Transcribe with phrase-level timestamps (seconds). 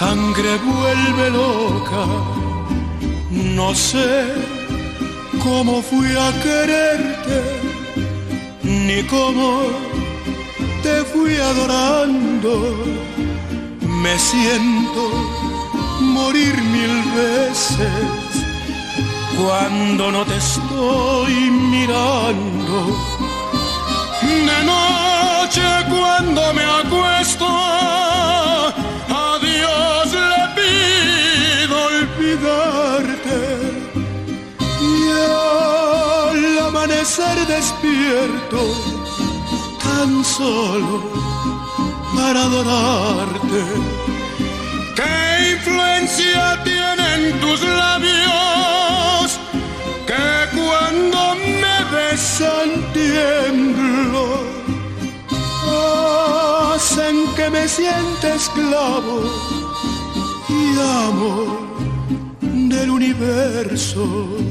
[0.00, 2.04] sangre vuelve loca.
[3.58, 4.10] No sé
[5.44, 7.38] cómo fui a quererte,
[8.62, 9.48] ni cómo
[10.84, 12.52] te fui adorando.
[14.04, 15.02] Me siento
[16.16, 17.92] morir mil veces
[19.38, 21.34] cuando no te estoy
[21.74, 22.76] mirando.
[24.48, 27.46] De noche cuando me acuesto,
[37.46, 38.60] despierto,
[39.82, 41.02] tan solo
[42.16, 43.62] para adorarte.
[44.96, 49.38] ¿Qué influencia tienen tus labios
[50.06, 54.42] que cuando me besan tiemblo?
[56.74, 59.22] Hacen que me sienta esclavo
[60.48, 61.58] y amo
[62.40, 64.49] del universo.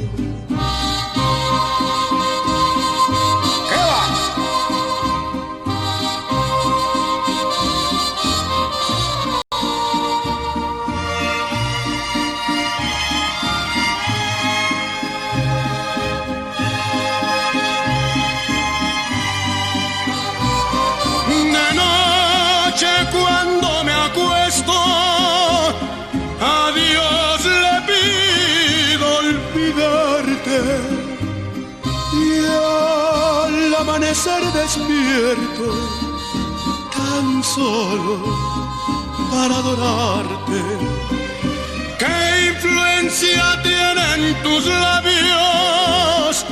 [36.96, 38.16] Tan solo
[39.32, 40.62] para adorarte.
[41.98, 42.18] ¿Qué
[42.54, 46.46] influencia tienen tus labios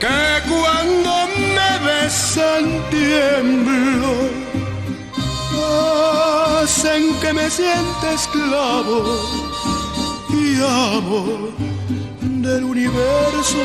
[0.00, 1.12] que cuando
[1.56, 4.14] me besan tiemblo?
[6.62, 8.98] Hacen que me sienta esclavo
[10.30, 11.50] y amo
[12.20, 13.64] del universo.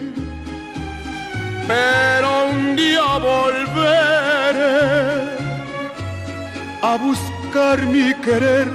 [1.71, 4.71] pero un día volveré
[6.81, 8.67] a buscar mi querer,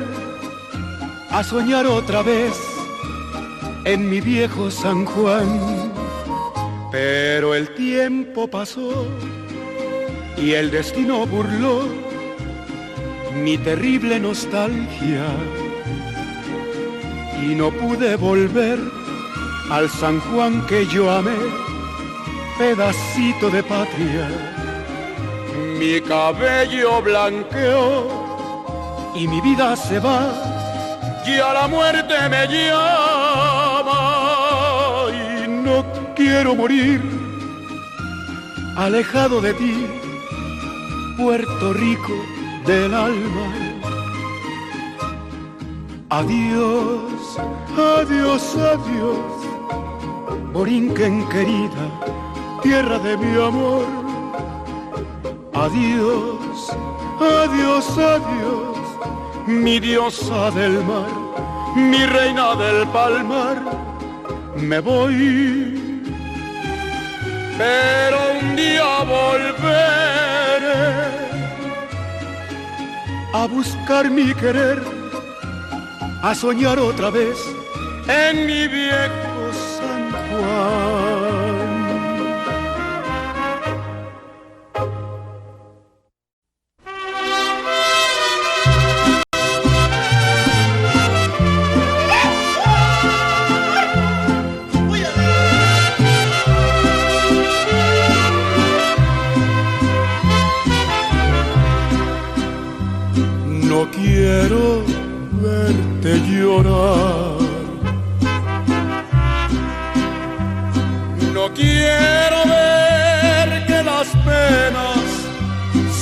[1.31, 2.55] a soñar otra vez
[3.85, 5.49] en mi viejo San Juan.
[6.91, 9.07] Pero el tiempo pasó
[10.39, 11.77] y el destino burló
[13.45, 15.27] mi terrible nostalgia
[17.43, 18.79] y no pude volver
[19.71, 21.66] al San Juan que yo amé
[22.59, 24.29] pedacito de patria.
[25.79, 28.09] Mi cabello blanqueó
[29.15, 30.21] y mi vida se va
[31.27, 33.93] y a la muerte me llama
[35.11, 37.03] y no quiero morir
[38.77, 39.87] alejado de ti,
[41.17, 42.15] Puerto Rico
[42.65, 43.47] del alma.
[46.11, 47.39] Adiós,
[47.77, 49.37] adiós, adiós,
[50.53, 52.17] Borinquen querida
[52.67, 53.87] tierra de mi amor.
[55.67, 56.57] Adiós,
[57.41, 58.79] adiós, adiós,
[59.47, 61.13] mi diosa del mar,
[61.91, 63.57] mi reina del palmar.
[64.71, 65.17] me voy,
[67.61, 70.83] pero un día volveré
[73.41, 74.79] a buscar mi querer,
[76.29, 77.39] a soñar otra vez
[78.23, 79.35] en mi viejo
[79.77, 81.46] San Juan.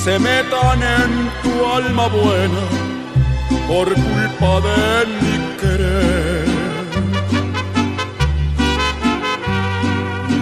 [0.05, 1.13] Se metan en
[1.43, 2.65] tu alma buena
[3.67, 6.47] por culpa de mi querer.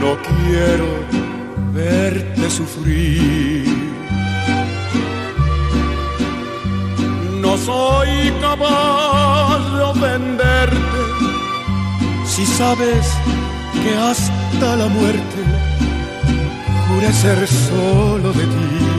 [0.00, 0.91] No quiero
[1.73, 3.69] verte sufrir.
[7.41, 11.03] No soy capaz de ofenderte
[12.26, 13.06] si sabes
[13.82, 15.41] que hasta la muerte
[16.88, 18.92] juré ser solo de ti.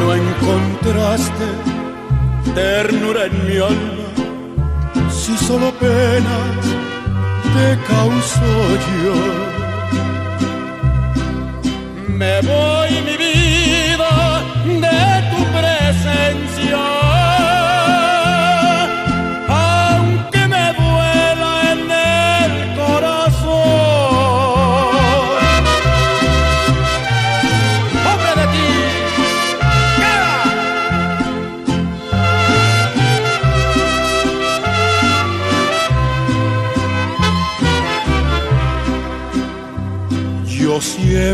[0.00, 1.46] No encontraste
[2.54, 4.08] ternura en mi alma,
[5.10, 6.64] si solo penas
[7.54, 8.50] te causo
[9.04, 9.18] yo.
[12.20, 14.12] Me voy mi vida
[14.84, 16.80] de tu presencia,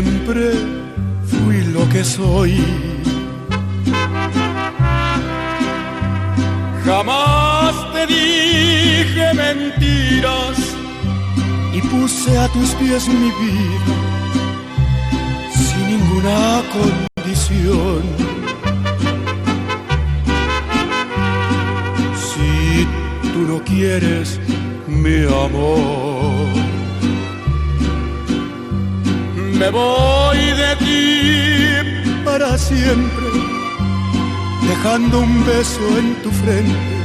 [0.01, 0.51] siempre
[1.25, 2.53] fui lo que soy.
[6.85, 10.57] Jamás te dije mentiras
[11.73, 13.95] y puse a tus pies mi vida
[15.65, 18.01] sin ninguna condición.
[22.27, 22.87] Si
[23.33, 24.39] tú no quieres
[24.87, 26.66] mi amor,
[29.59, 33.27] me voy de ti para siempre,
[34.69, 36.97] dejando un beso en tu frente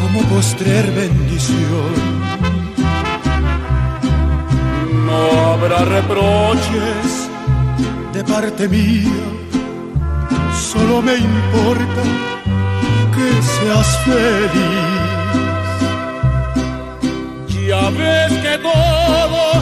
[0.00, 1.92] como postrer bendición.
[5.06, 7.28] No habrá reproches
[8.12, 9.24] de parte mía,
[10.72, 12.02] solo me importa
[13.14, 15.06] que seas feliz.
[17.68, 19.55] Ya ves que todo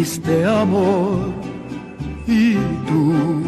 [0.00, 1.18] dijiste amor
[2.26, 2.54] y
[2.88, 3.42] tú.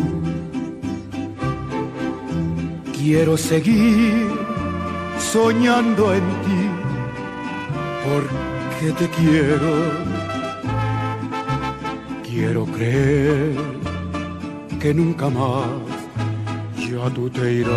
[2.93, 4.29] Quiero seguir
[5.19, 6.63] soñando en ti
[8.07, 9.73] porque te quiero.
[12.29, 13.55] Quiero creer
[14.81, 15.67] que nunca más
[16.77, 17.73] ya tú te irás.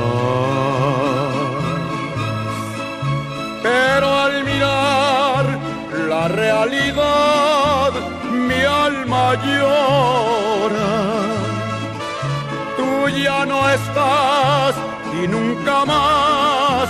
[3.64, 5.46] Pero al mirar
[6.10, 6.75] la realidad,
[9.44, 10.94] llora.
[12.78, 14.76] Tú ya no estás
[15.22, 16.90] y nunca más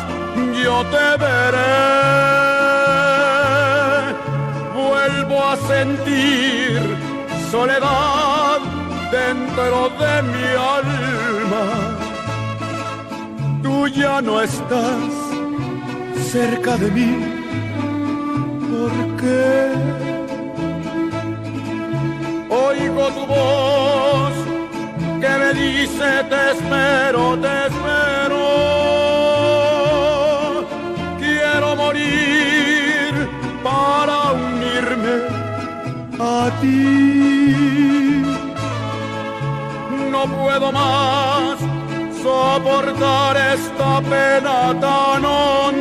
[0.64, 1.76] yo te veré.
[4.74, 6.80] Vuelvo a sentir
[7.52, 8.60] soledad
[9.12, 10.48] dentro de mi
[10.78, 11.66] alma.
[13.62, 15.12] Tú ya no estás
[16.32, 17.12] cerca de mí.
[18.70, 19.75] ¿Por qué?
[22.98, 24.34] Oigo tu voz
[25.20, 28.44] que me dice te espero, te espero.
[31.20, 33.30] Quiero morir
[33.62, 35.16] para unirme
[36.20, 38.24] a ti.
[40.10, 41.60] No puedo más
[42.24, 45.75] soportar esta pena tan.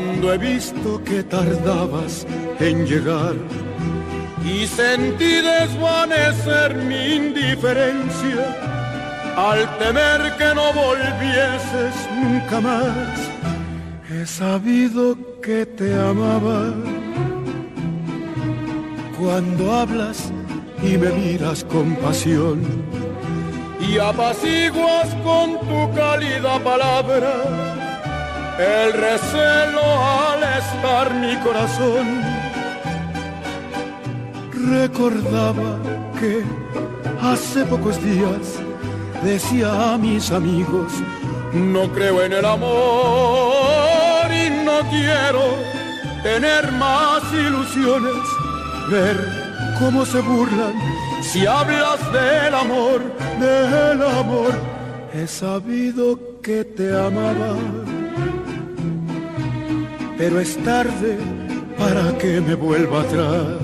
[0.00, 2.26] Cuando he visto que tardabas
[2.58, 3.34] en llegar
[4.44, 8.44] y sentí desvanecer mi indiferencia
[9.36, 13.18] al temer que no volvieses nunca más.
[14.10, 16.72] He sabido que te amaba
[19.18, 20.32] cuando hablas
[20.82, 22.60] y me miras con pasión
[23.80, 27.59] y apaciguas con tu cálida palabra
[28.60, 32.06] el recelo al estar mi corazón.
[34.68, 35.78] Recordaba
[36.18, 36.44] que
[37.22, 38.60] hace pocos días
[39.24, 40.92] decía a mis amigos,
[41.52, 45.44] no creo en el amor y no quiero
[46.22, 48.22] tener más ilusiones,
[48.90, 49.16] ver
[49.78, 50.74] cómo se burlan
[51.22, 53.02] si hablas del amor,
[53.38, 54.52] del amor.
[55.12, 57.56] He sabido que te amaba,
[60.20, 61.16] pero es tarde
[61.78, 63.56] para que me vuelva atrás.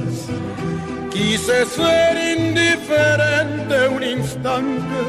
[1.12, 5.00] Quise ser indiferente un instante,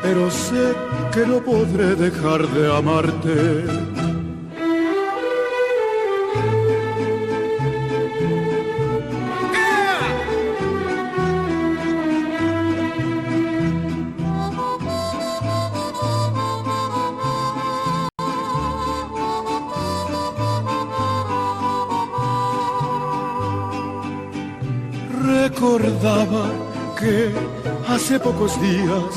[0.00, 0.72] pero sé
[1.12, 3.89] que no podré dejar de amarte.
[28.10, 29.14] Hace pocos días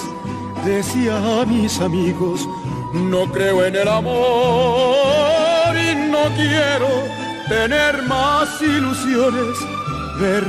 [0.64, 2.48] decía a mis amigos,
[2.94, 6.90] no creo en el amor y no quiero
[7.50, 9.58] tener más ilusiones,
[10.22, 10.44] ver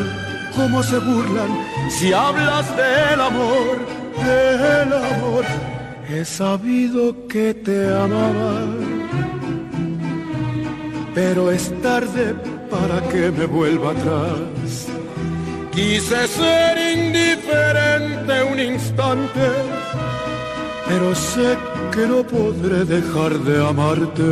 [0.54, 1.48] cómo se burlan
[1.88, 3.78] si hablas del amor,
[4.22, 5.44] del amor.
[6.10, 8.60] He sabido que te amaba,
[11.14, 12.34] pero es tarde
[12.70, 14.53] para que me vuelva atrás.
[15.75, 19.50] Quise ser indiferente un instante,
[20.87, 21.59] pero sé
[21.93, 24.23] que no podré dejar de amarte.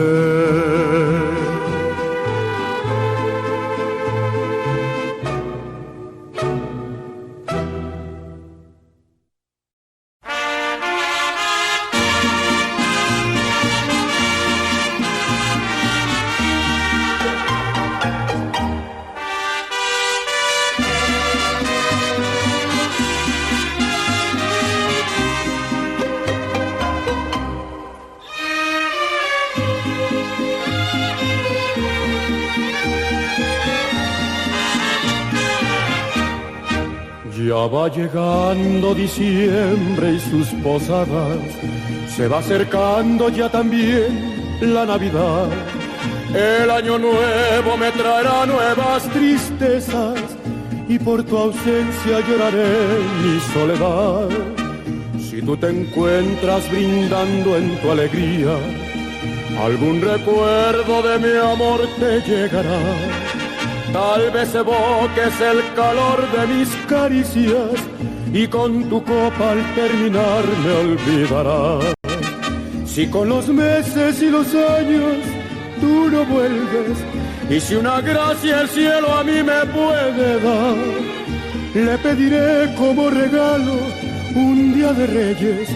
[37.72, 41.38] Va llegando diciembre y sus posadas,
[42.14, 45.48] se va acercando ya también la Navidad.
[46.34, 50.20] El año nuevo me traerá nuevas tristezas
[50.86, 54.28] y por tu ausencia lloraré mi soledad.
[55.18, 58.54] Si tú te encuentras brindando en tu alegría,
[59.64, 63.21] algún recuerdo de mi amor te llegará.
[63.92, 67.72] Tal vez evoques el calor de mis caricias
[68.32, 71.94] y con tu copa al terminar me olvidarás.
[72.86, 75.16] Si con los meses y los años
[75.78, 76.98] tú no vuelves,
[77.50, 80.76] y si una gracia el cielo a mí me puede dar,
[81.74, 83.76] le pediré como regalo
[84.34, 85.68] un día de reyes,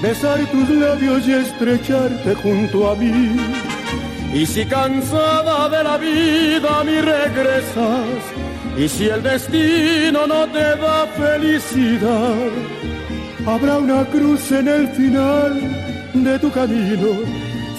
[0.00, 3.73] besar tus labios y estrecharte junto a mí.
[4.34, 8.18] Y si cansada de la vida mí regresas,
[8.76, 12.50] y si el destino no te da felicidad,
[13.46, 15.52] habrá una cruz en el final
[16.14, 17.10] de tu camino.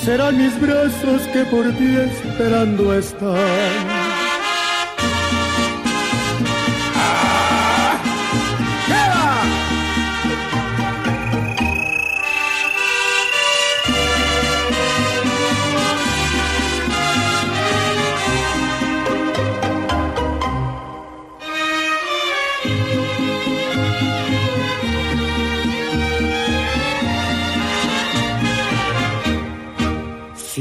[0.01, 3.94] Serán mis brazos que por ti esperando están.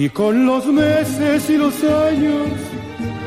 [0.05, 2.49] Si con los meses y los años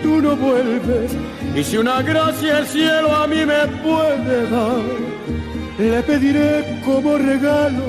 [0.03, 1.11] tú no vuelves,
[1.55, 4.83] y si una gracia el cielo a mí me puede dar,
[5.79, 7.83] le pediré como regalo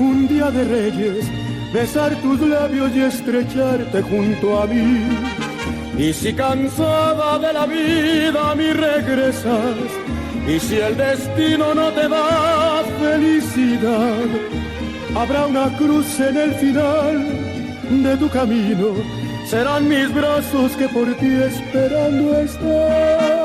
[0.00, 1.24] un día de reyes,
[1.72, 5.04] besar tus labios y estrecharte junto a mí.
[5.96, 9.76] Y si cansada de la vida a mí regresas,
[10.48, 14.26] y si el destino no te da felicidad,
[15.14, 17.45] habrá una cruz en el final
[17.90, 18.94] de tu camino
[19.46, 23.35] serán mis brazos que por ti esperando están.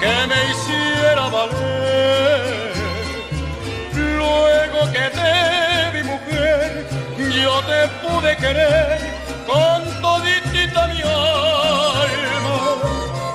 [0.00, 2.72] Que me hiciera valer.
[3.94, 5.30] Luego que te
[7.42, 8.98] yo te pude querer
[9.46, 12.58] con toditita mi alma.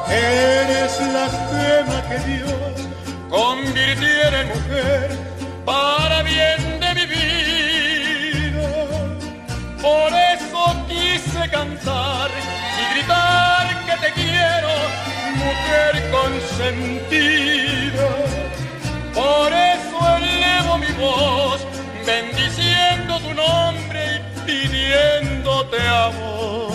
[0.10, 2.76] Eres la gema que Dios
[3.30, 5.10] convirtiera en mujer
[5.66, 8.70] para bien de mi vida.
[9.82, 12.25] Por eso quise cantar
[15.48, 18.08] mujer consentida.
[19.14, 21.60] Por eso elevo mi voz
[22.06, 26.75] bendiciendo tu nombre y pidiéndote amor.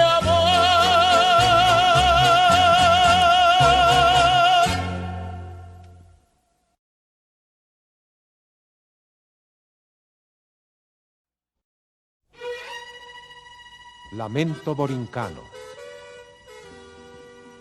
[14.21, 15.41] Lamento Borincano.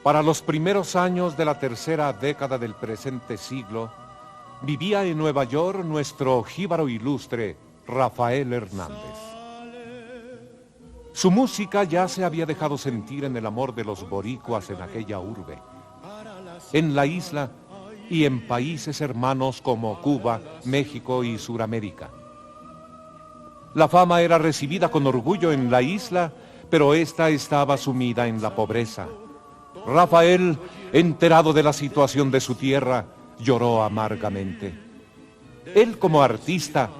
[0.03, 3.91] Para los primeros años de la tercera década del presente siglo,
[4.61, 9.17] vivía en Nueva York nuestro jíbaro ilustre, Rafael Hernández.
[11.15, 15.19] Su música ya se había dejado sentir en el amor de los boricuas en aquella
[15.19, 15.59] urbe,
[16.75, 17.53] en la isla
[18.11, 22.11] y en países hermanos como Cuba, México y Suramérica.
[23.73, 26.35] La fama era recibida con orgullo en la isla,
[26.71, 29.09] pero ésta estaba sumida en la pobreza.
[29.87, 30.57] Rafael,
[30.93, 33.07] enterado de la situación de su tierra,
[33.39, 34.73] lloró amargamente.
[35.75, 36.91] Él como artista,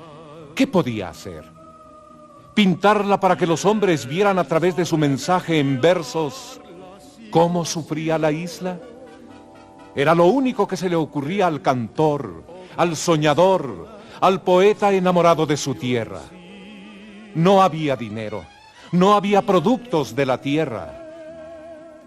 [0.55, 1.45] ¿qué podía hacer?
[2.55, 6.61] Pintarla para que los hombres vieran a través de su mensaje en versos
[7.31, 8.79] cómo sufría la isla.
[9.95, 12.45] Era lo único que se le ocurría al cantor,
[12.77, 13.89] al soñador,
[14.21, 16.21] al poeta enamorado de su tierra.
[17.35, 18.45] No había dinero,
[18.93, 20.97] no había productos de la tierra.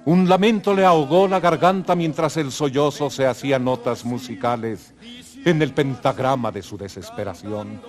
[0.05, 4.93] Un lamento le ahogó la garganta mientras el sollozo se hacía notas musicales
[5.45, 7.81] en el pentagrama de su desesperación.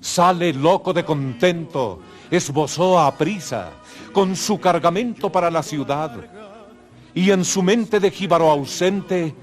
[0.00, 3.70] Sale loco de contento, esbozó a prisa,
[4.12, 6.12] con su cargamento para la ciudad,
[7.14, 9.34] y en su mente de jíbaro ausente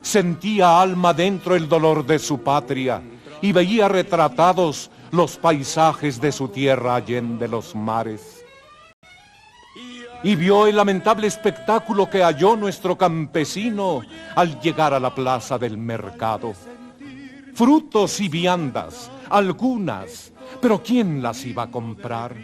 [0.00, 3.02] sentía alma dentro el dolor de su patria
[3.40, 8.44] y veía retratados los paisajes de su tierra allende los mares
[10.24, 14.00] y vio el lamentable espectáculo que halló nuestro campesino
[14.34, 16.54] al llegar a la plaza del mercado.
[17.54, 22.34] Frutos y viandas, algunas, pero ¿quién las iba a comprar?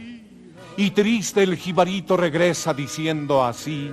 [0.77, 3.91] Y triste el jibarito regresa diciendo así,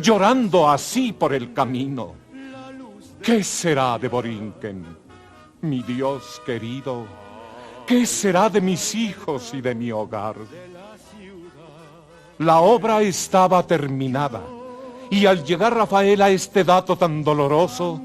[0.00, 2.14] llorando así por el camino.
[3.22, 4.84] ¿Qué será de Borinquen,
[5.62, 7.21] mi Dios querido?
[7.86, 10.36] ¿Qué será de mis hijos y de mi hogar?
[12.38, 14.40] La obra estaba terminada
[15.10, 18.00] y al llegar Rafael a este dato tan doloroso,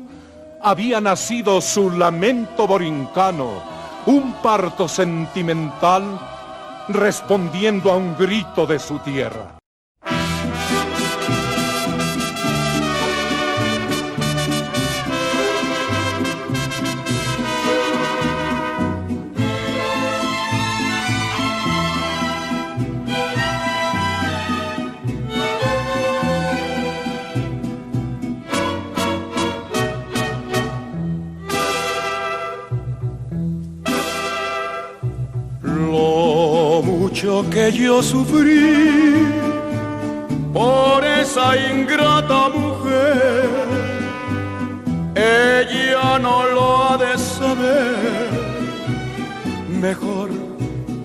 [0.61, 3.63] había nacido su lamento borincano,
[4.07, 6.19] un parto sentimental
[6.89, 9.56] respondiendo a un grito de su tierra.
[37.21, 39.25] Que yo sufrí
[40.53, 43.49] por esa ingrata mujer,
[45.15, 48.29] ella no lo ha de saber.
[49.81, 50.29] Mejor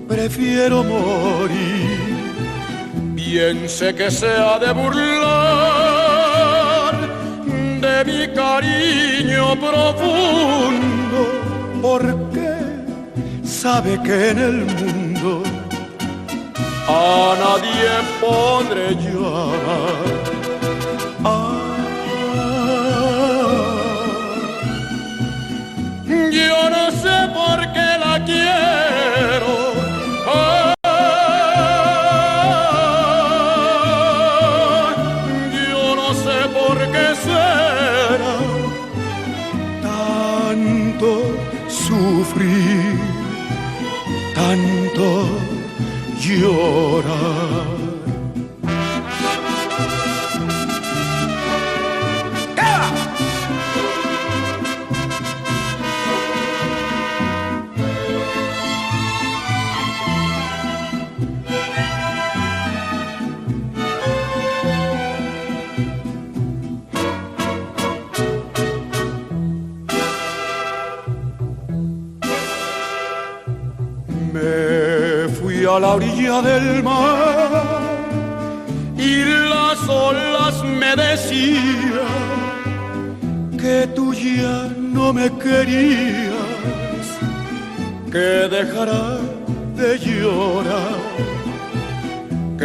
[0.06, 2.12] prefiero morir.
[3.16, 5.32] Piense que se ha de burlar
[7.80, 11.20] de mi cariño profundo,
[11.80, 12.50] porque
[13.42, 14.91] sabe que en el mundo
[16.92, 19.52] a nadie podré yo
[21.24, 21.72] ah,
[26.30, 28.71] yo no sé por qué la quiero.
[76.40, 77.82] Del mar
[78.96, 81.98] y las olas me decían
[83.60, 86.32] que tú ya no me querías,
[88.10, 89.18] que dejará
[89.76, 90.96] de llorar,
[92.56, 92.64] que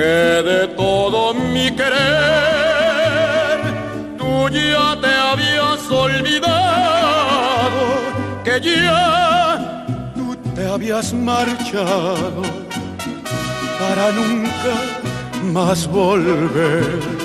[0.49, 3.59] de todo mi querer
[4.17, 7.81] tú ya te habías olvidado,
[8.45, 12.66] que ya tú te habías marchado
[13.87, 14.73] para nunca
[15.53, 17.16] más volver.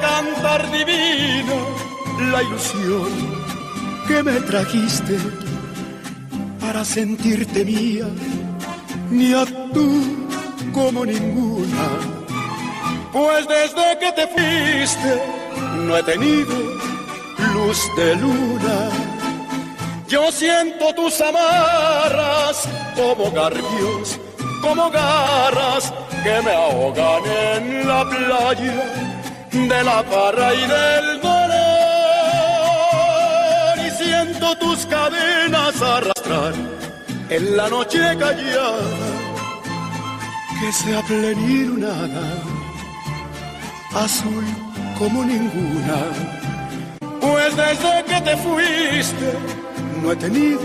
[0.00, 1.54] Cantar divino
[2.30, 3.08] la ilusión
[4.06, 5.16] que me trajiste,
[6.60, 8.06] para sentirte mía,
[9.36, 10.26] a tú
[10.72, 11.86] como ninguna.
[13.12, 15.22] Pues desde que te fuiste
[15.86, 16.54] no he tenido
[17.54, 18.90] luz de luna.
[20.08, 24.18] Yo siento tus amarras como garbios,
[24.60, 25.92] como garras
[26.24, 29.09] que me ahogan en la playa
[29.52, 31.50] de la parra y del dolor.
[33.86, 36.54] Y siento tus cadenas arrastrar
[37.28, 38.78] en la noche callada
[40.60, 41.02] que sea
[41.78, 42.42] nada
[43.94, 44.44] azul
[44.98, 45.98] como ninguna.
[47.20, 49.32] Pues desde que te fuiste
[50.02, 50.60] no he tenido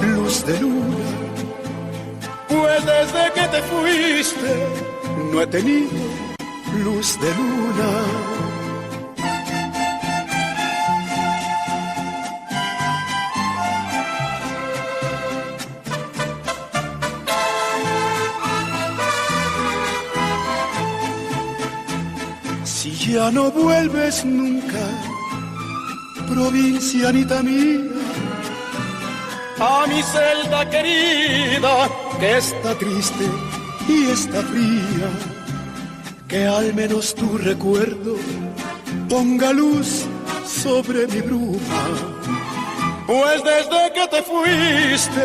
[0.00, 1.06] luz de luna.
[2.48, 4.66] Pues desde que te fuiste
[5.32, 6.31] no he tenido
[6.84, 8.32] luz de luna.
[23.12, 24.84] ya no vuelves nunca,
[26.28, 27.90] provincianita mía,
[29.60, 33.26] a mi celda querida, que está triste
[33.86, 35.08] y está fría,
[36.32, 38.16] que al menos tu recuerdo
[39.06, 40.06] ponga luz
[40.46, 41.82] sobre mi bruma,
[43.06, 45.24] pues desde que te fuiste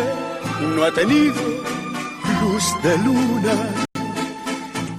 [0.76, 1.42] no he tenido
[2.42, 3.88] luz de luna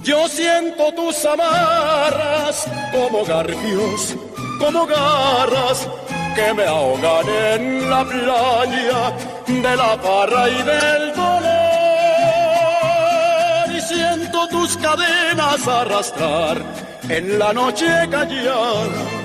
[0.09, 4.15] yo siento tus amarras como garfios,
[4.57, 5.87] como garras
[6.35, 11.58] que me ahogan en la playa de la parra y del dolor.
[14.51, 16.57] Tus cadenas arrastrar
[17.07, 19.19] en la noche callada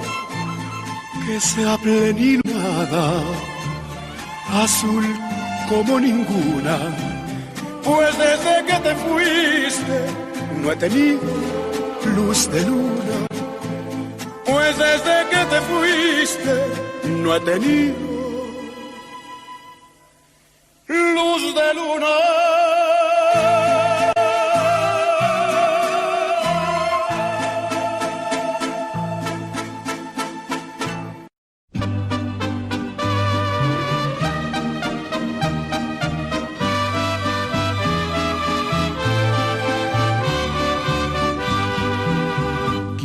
[1.26, 3.22] que sea plenilada,
[4.52, 5.04] azul
[5.68, 6.78] como ninguna.
[7.82, 9.98] Pues desde que te fuiste
[10.60, 11.20] no he tenido
[12.16, 13.26] luz de luna,
[14.44, 16.54] pues desde que te fuiste
[17.08, 17.94] no he tenido
[20.88, 22.93] luz de luna.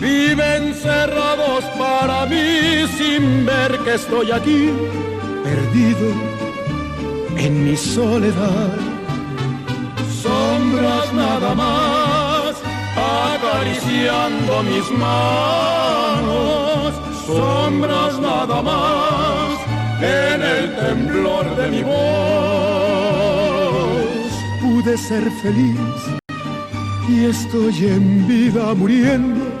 [0.00, 4.70] viven cerrados para mí sin ver que estoy aquí,
[5.44, 6.08] perdido
[7.36, 8.70] en mi soledad.
[10.22, 12.56] Sombras nada más,
[12.96, 16.94] acariciando mis manos,
[17.26, 19.58] sombras nada más,
[20.00, 22.00] en el temblor de mi voz.
[24.62, 25.78] Pude ser feliz
[27.08, 29.60] y estoy en vida muriendo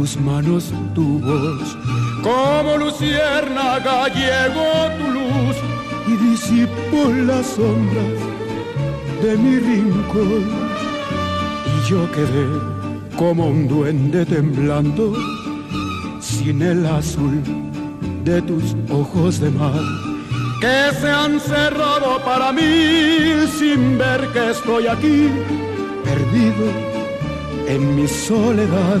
[0.00, 1.76] tus manos, tu voz.
[2.22, 5.56] Como luciérnaga llegó tu luz
[6.08, 8.20] y disipó las sombras
[9.22, 10.44] de mi rincón.
[11.70, 12.46] Y yo quedé
[13.18, 15.14] como un duende temblando
[16.18, 17.42] sin el azul
[18.24, 19.82] de tus ojos de mar
[20.62, 25.28] que se han cerrado para mí sin ver que estoy aquí
[26.04, 26.66] perdido
[27.66, 29.00] en mi soledad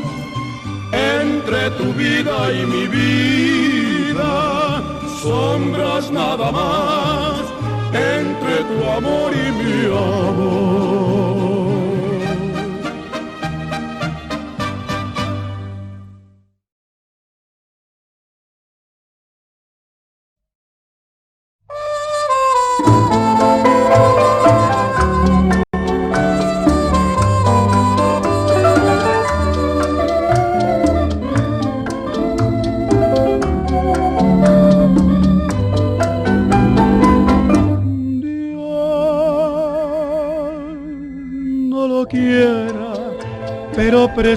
[0.91, 4.81] entre tu vida y mi vida.
[5.21, 7.41] Sombras nada más
[7.93, 11.40] entre tu amor y mi amor.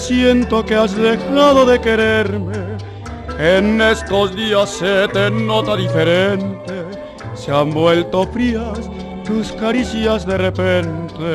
[0.05, 2.77] Presiento que has dejado de quererme.
[3.39, 6.85] En estos días se te nota diferente,
[7.35, 8.91] se han vuelto frías
[9.25, 11.31] tus caricias de repente.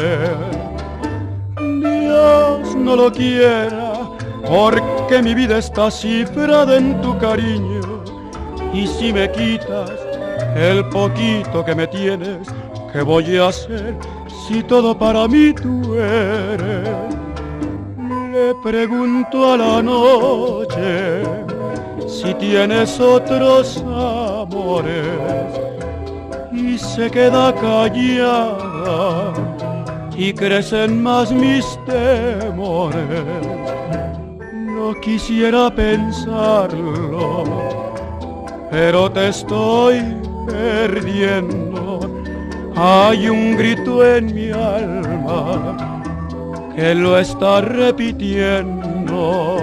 [1.58, 3.94] Dios no lo quiera,
[4.48, 8.04] porque mi vida está cifrada en tu cariño.
[8.72, 9.94] Y si me quitas
[10.56, 12.48] el poquito que me tienes,
[12.94, 13.96] ¿qué voy a hacer
[14.48, 17.19] si todo para mí tú eres?
[18.40, 21.24] Le pregunto a la noche
[22.08, 25.50] si tienes otros amores
[26.54, 29.34] y se queda callada
[30.16, 33.46] y crecen más mis temores.
[34.78, 37.44] No quisiera pensarlo,
[38.72, 40.02] pero te estoy
[40.48, 42.00] perdiendo.
[42.76, 45.89] Hay un grito en mi alma
[46.78, 49.58] él lo está repitiendo.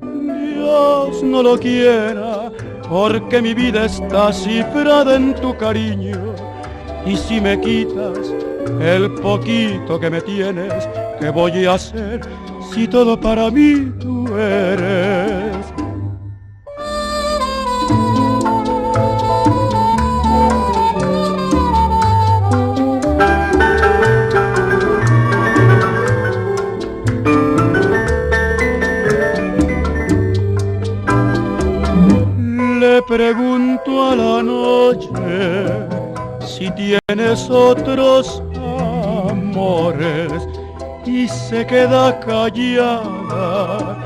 [0.00, 2.50] Dios no lo quiera,
[2.88, 6.34] porque mi vida está cifrada en tu cariño.
[7.06, 8.34] Y si me quitas
[8.80, 10.88] el poquito que me tienes,
[11.20, 12.20] ¿qué voy a hacer
[12.72, 15.13] si todo para mí tú eres?
[36.56, 40.30] Si tienes otros amores
[41.04, 44.04] y se queda callada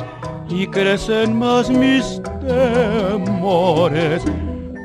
[0.48, 4.24] y crecen más mis temores.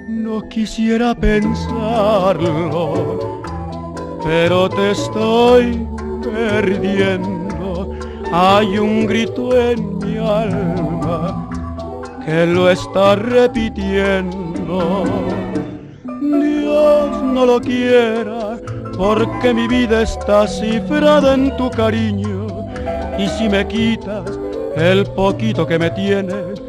[0.10, 2.52] No quisiera pensarlo,
[4.26, 5.88] pero te estoy
[6.22, 7.96] perdiendo.
[8.34, 11.48] Hay un grito en mi alma
[12.26, 15.33] que lo está repitiendo.
[17.34, 18.60] No lo quiera,
[18.96, 22.46] porque mi vida está cifrada en tu cariño.
[23.18, 24.40] Y si me quitas
[24.76, 26.62] el poquito que me tienes,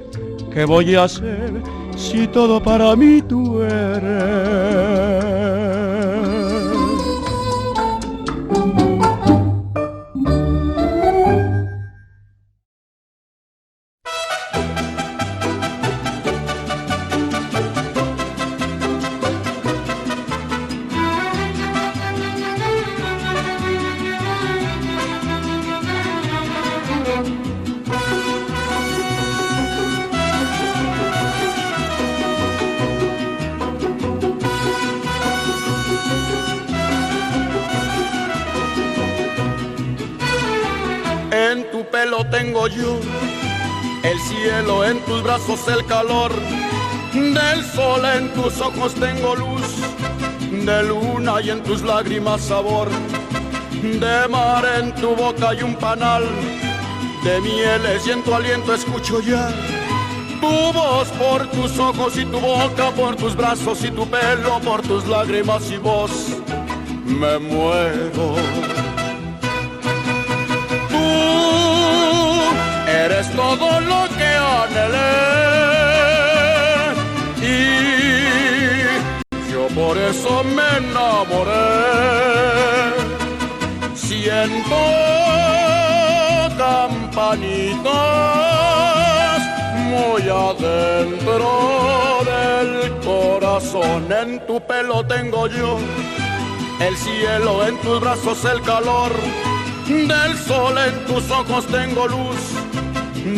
[0.51, 1.53] ¿qué voy a hacer
[1.97, 4.94] si todo para mí tú eres?
[51.95, 52.89] Lágrimas sabor,
[53.81, 56.25] de mar en tu boca hay un panal,
[57.23, 59.49] de mieles y en tu aliento escucho ya.
[60.41, 64.83] Tu voz por tus ojos y tu boca, por tus brazos y tu pelo, por
[64.83, 66.11] tus lágrimas y voz,
[67.05, 68.35] me muero.
[70.93, 71.07] Tú
[73.05, 75.35] eres todo lo que anhelé
[79.85, 81.71] por eso me enamoré.
[83.95, 84.81] Siento
[86.57, 87.83] campanitas
[89.91, 91.51] muy adentro
[92.33, 92.71] del
[93.01, 94.01] corazón.
[94.23, 95.79] En tu pelo tengo yo
[96.81, 99.13] el cielo en tus brazos, el calor
[99.87, 102.43] del sol en tus ojos tengo luz,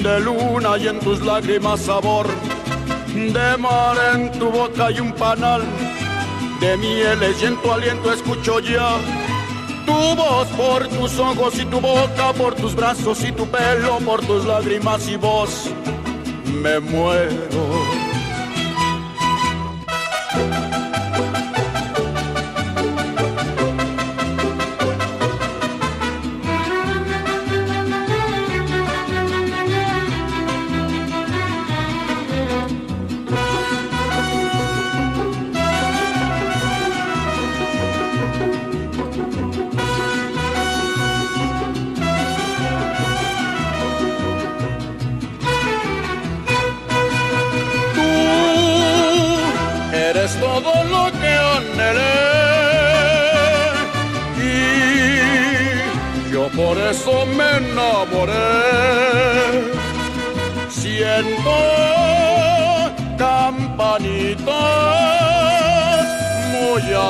[0.04, 2.26] de luna y en tus lágrimas sabor,
[3.14, 5.62] de mar en tu boca y un panal,
[6.66, 8.98] de mieles y en tu aliento escucho ya.
[9.84, 14.24] Tu voz por tus ojos y tu boca, por tus brazos y tu pelo, por
[14.26, 15.70] tus lágrimas y voz,
[16.62, 18.05] me muero.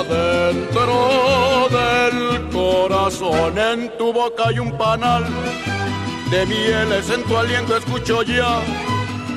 [0.01, 3.59] Adentro del corazón.
[3.59, 5.25] En tu boca hay un panal
[6.31, 8.61] de mieles, en tu aliento escucho ya.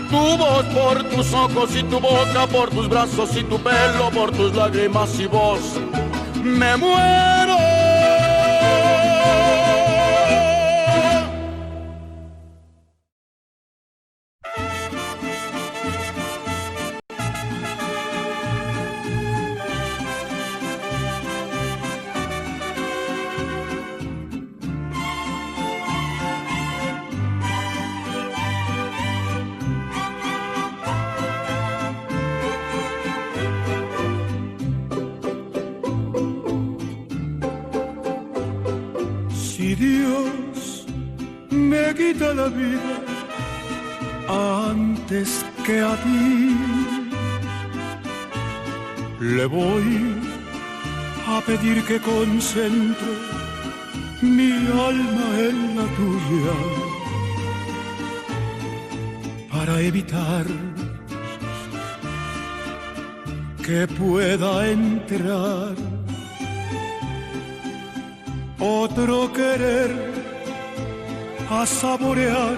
[0.10, 4.32] Tu voz por tus ojos y tu boca, por tus brazos y tu pelo, por
[4.32, 5.62] tus lágrimas y voz.
[6.44, 7.58] Me muero
[52.40, 53.14] que concentre
[54.22, 56.58] mi alma en la tuya
[59.52, 60.46] para evitar
[63.66, 65.76] que pueda entrar
[68.60, 69.92] otro querer
[71.50, 72.58] a saborear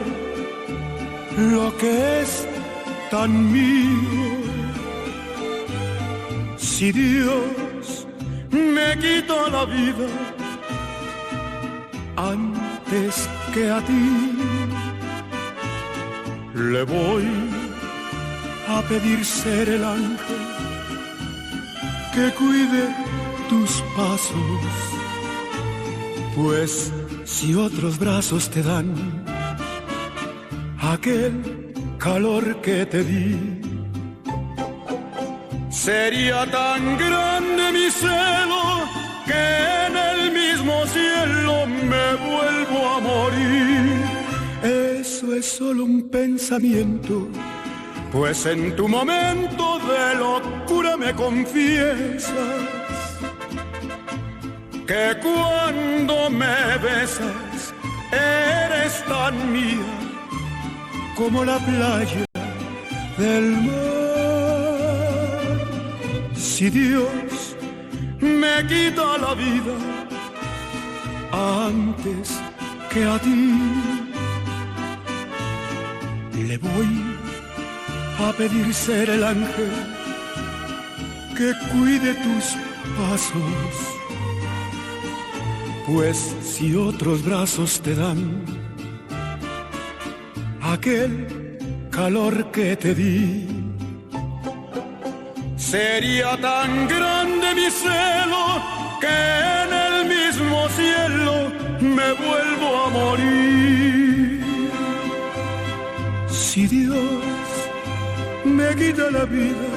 [1.37, 2.47] lo que es
[3.09, 4.31] tan mío.
[6.57, 7.60] Si Dios
[9.01, 10.07] quito la vida
[12.17, 14.07] antes que a ti.
[16.53, 17.27] Le voy
[18.67, 20.43] a pedir ser el ángel
[22.13, 22.83] que cuide
[23.49, 24.61] tus pasos,
[26.35, 26.91] pues
[27.25, 28.89] si otros brazos te dan
[30.93, 31.33] aquel
[31.97, 33.61] calor que te di,
[35.71, 38.80] Sería tan grande mi celo
[39.31, 44.01] en el mismo cielo me vuelvo a morir.
[44.63, 47.27] Eso es solo un pensamiento,
[48.11, 52.31] pues en tu momento de locura me confiesas
[54.85, 57.73] que cuando me besas
[58.11, 60.01] eres tan mía
[61.15, 62.25] como la playa
[63.17, 63.91] del mar
[66.35, 67.20] si Dios
[68.21, 69.75] me quita la vida
[71.31, 72.39] antes
[72.91, 73.57] que a ti,
[76.47, 76.89] le voy
[78.19, 79.71] a pedir ser el ángel
[81.37, 82.55] que cuide tus
[82.97, 83.73] pasos,
[85.87, 88.43] pues si otros brazos te dan
[90.61, 91.57] aquel
[91.89, 93.60] calor que te di,
[95.71, 98.45] Sería tan grande mi celo
[98.99, 99.17] que
[99.63, 101.49] en el mismo cielo
[101.79, 104.41] me vuelvo a morir.
[106.27, 107.23] Si Dios
[108.43, 109.69] me quita la vida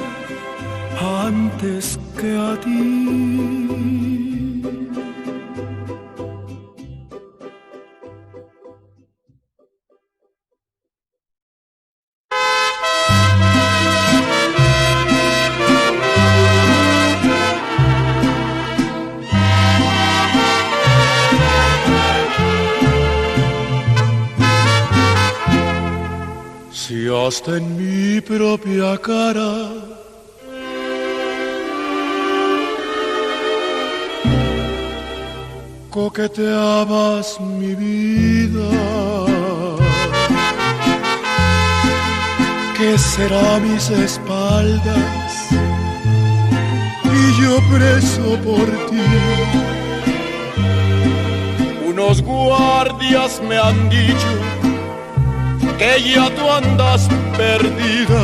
[1.23, 3.94] antes que a ti.
[27.15, 29.95] Hasta en mi propia cara.
[35.95, 38.69] coqueteabas mi vida.
[42.77, 45.33] ¿Qué será mis espaldas?
[47.19, 49.07] Y yo preso por ti.
[51.87, 54.54] Unos guardias me han dicho
[55.77, 57.07] que ya tú andas
[57.37, 58.23] perdida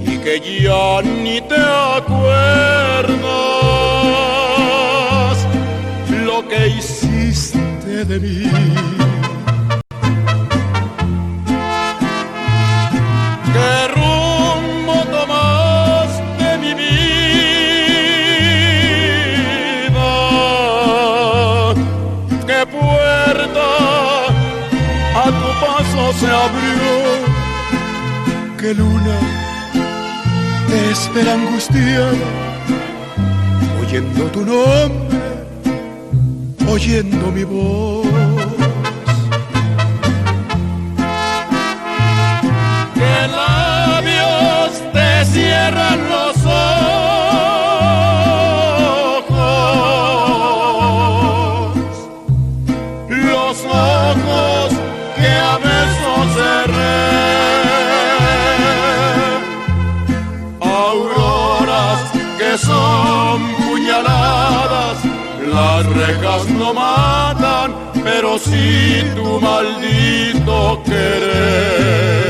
[0.00, 2.96] y que ya ni te acuerdas
[6.48, 8.95] que hiciste de mí.
[28.66, 29.16] ¿Qué luna
[30.90, 32.28] espera angustiada?
[33.80, 35.16] Oyendo tu nombre
[36.68, 38.15] oyendo mi voz.
[68.38, 72.25] Sí tu maldito querer.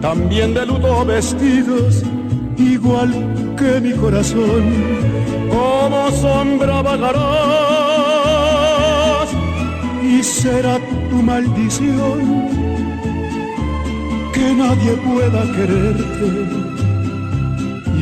[0.00, 2.02] También de luto vestidos,
[2.58, 3.10] igual
[3.56, 4.64] que mi corazón,
[5.50, 7.22] como sombra vagarás
[10.02, 12.50] y será tu maldición
[14.32, 16.28] que nadie pueda quererte,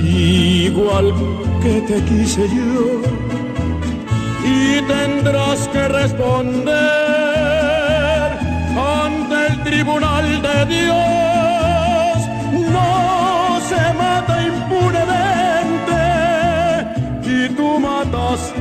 [0.03, 1.13] igual
[1.63, 3.03] que te quise yo,
[4.45, 6.81] y tendrás que responder
[9.05, 11.20] ante el tribunal de Dios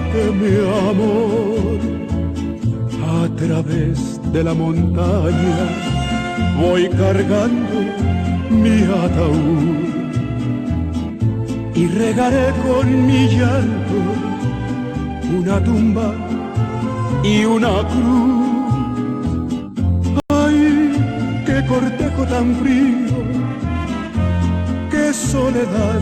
[0.10, 0.56] mataste mi
[0.90, 1.80] amor.
[3.02, 5.58] A través de la montaña
[6.60, 7.78] voy cargando
[8.50, 9.90] mi ataúd
[11.76, 14.00] y regaré con mi llanto
[15.38, 16.14] una tumba
[17.24, 18.50] y una cruz.
[20.30, 23.10] Ay, qué cortejo tan frío
[25.14, 26.02] soledad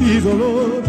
[0.00, 0.85] y dolor.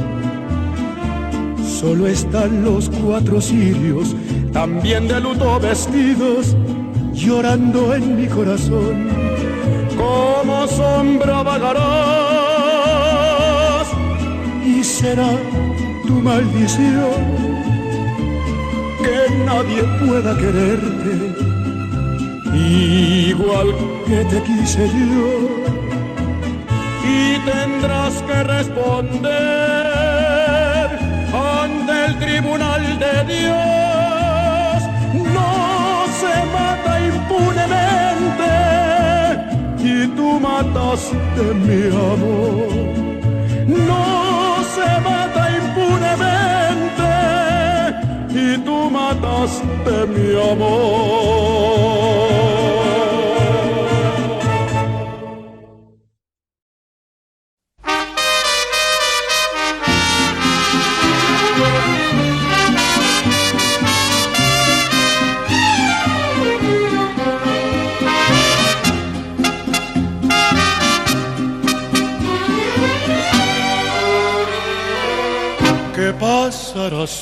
[1.79, 4.15] Solo están los cuatro sirios,
[4.51, 6.55] también de luto vestidos,
[7.13, 9.07] llorando en mi corazón.
[9.95, 11.77] Como sombra vagarás
[14.65, 15.29] y será
[16.07, 17.11] tu maldición
[19.03, 21.35] que nadie pueda quererte,
[22.55, 23.67] igual
[24.07, 25.47] que te quise yo.
[27.05, 29.96] Y tendrás que responder
[32.19, 34.77] tribunal de Dios.
[35.37, 35.51] No
[36.19, 38.51] se mata impunemente
[39.79, 42.69] y tú mataste mi amor.
[43.67, 44.05] No
[44.75, 47.09] se mata impunemente
[48.29, 52.46] y tú mataste mi amor.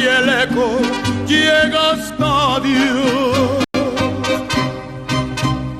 [0.00, 0.78] si el eco
[1.26, 3.64] llega hasta Dios.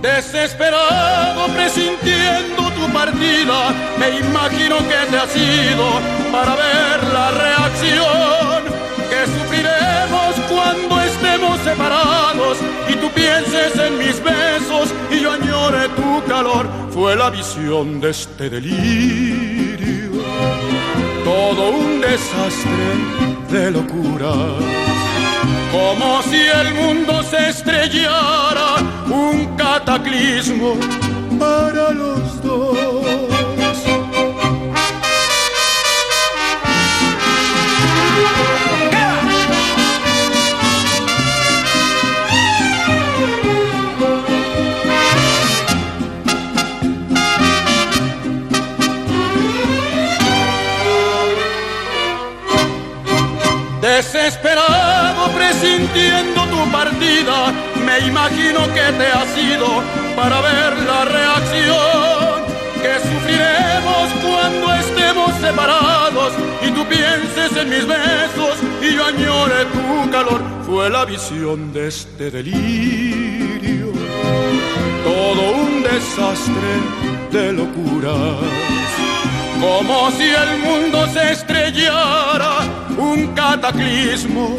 [0.02, 5.86] Desesperado presintiendo tu partida, me imagino que te has ido
[6.32, 8.60] para ver la reacción
[9.10, 12.58] que sufriremos cuando estemos separados
[12.88, 16.66] y tú pienses en mis besos y yo añore tu calor.
[16.90, 19.49] Fue la visión de este delirio
[21.24, 22.88] todo un desastre
[23.50, 24.32] de locura.
[25.72, 30.74] Como si el mundo se estrellara, un cataclismo
[31.38, 32.99] para los dos.
[58.06, 59.82] Imagino que te has ido
[60.16, 62.20] para ver la reacción
[62.82, 66.32] que sufriremos cuando estemos separados
[66.62, 70.40] y tú pienses en mis besos y yo añore tu calor.
[70.66, 73.92] Fue la visión de este delirio,
[75.04, 76.72] todo un desastre
[77.32, 78.38] de locuras,
[79.60, 82.60] como si el mundo se estrellara
[82.96, 84.56] un cataclismo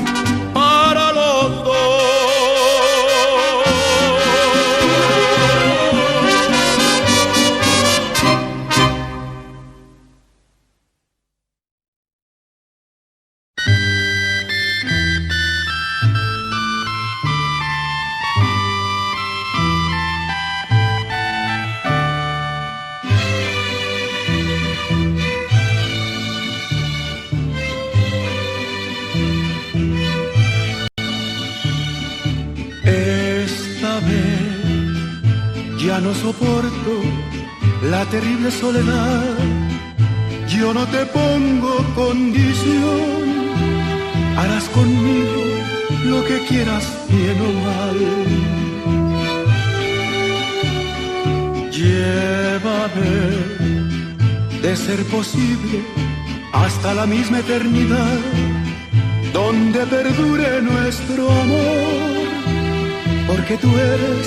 [57.42, 58.20] eternidad,
[59.34, 62.28] donde perdure nuestro amor,
[63.28, 64.26] porque tú eres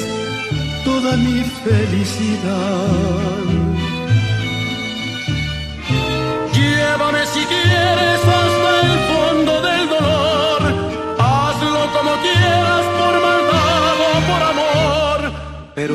[0.85, 3.45] toda mi felicidad.
[6.57, 10.61] Llévame si quieres hasta el fondo del dolor,
[11.31, 13.85] hazlo como quieras por maldad
[14.31, 15.19] por amor,
[15.77, 15.95] pero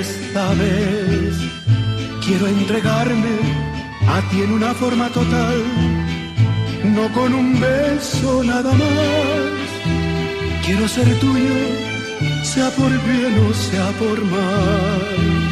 [0.00, 1.34] esta vez
[2.24, 3.34] quiero entregarme
[4.06, 5.56] a ti en una forma total,
[6.94, 9.68] no con un beso nada más.
[10.64, 11.84] Quiero ser tuyo
[12.42, 15.43] sea por bien o sea por mal.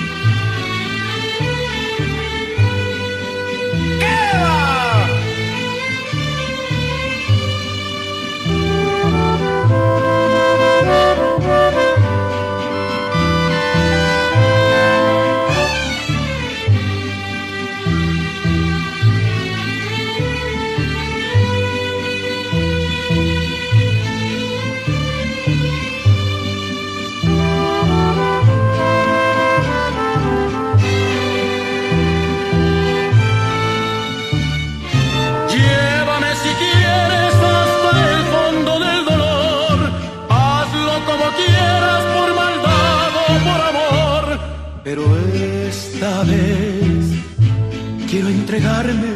[48.55, 49.13] Entregarme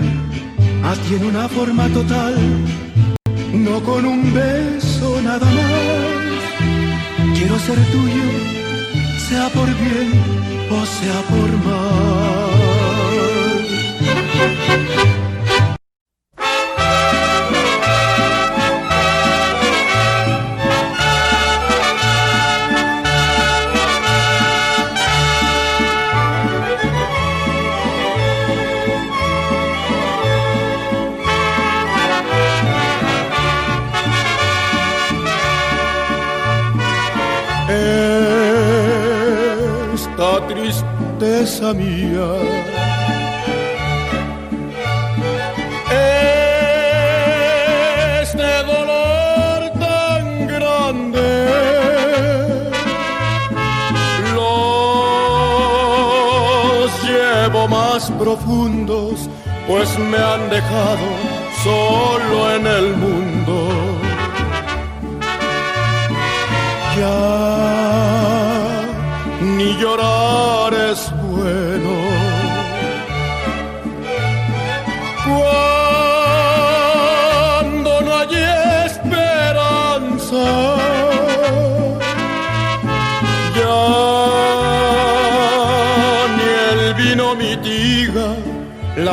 [0.82, 2.34] a ti en una forma total,
[3.52, 7.36] no con un beso nada más.
[7.36, 8.28] Quiero ser tuyo,
[9.28, 10.08] sea por bien
[10.70, 12.46] o sea por mal.
[41.18, 42.30] Tristeza mía.
[48.22, 51.28] Este dolor tan grande
[54.34, 54.52] los
[57.02, 59.28] llevo más profundos,
[59.66, 61.08] pues me han dejado
[61.62, 63.68] solo en el mundo.
[66.96, 67.46] Ya
[69.78, 70.65] llorar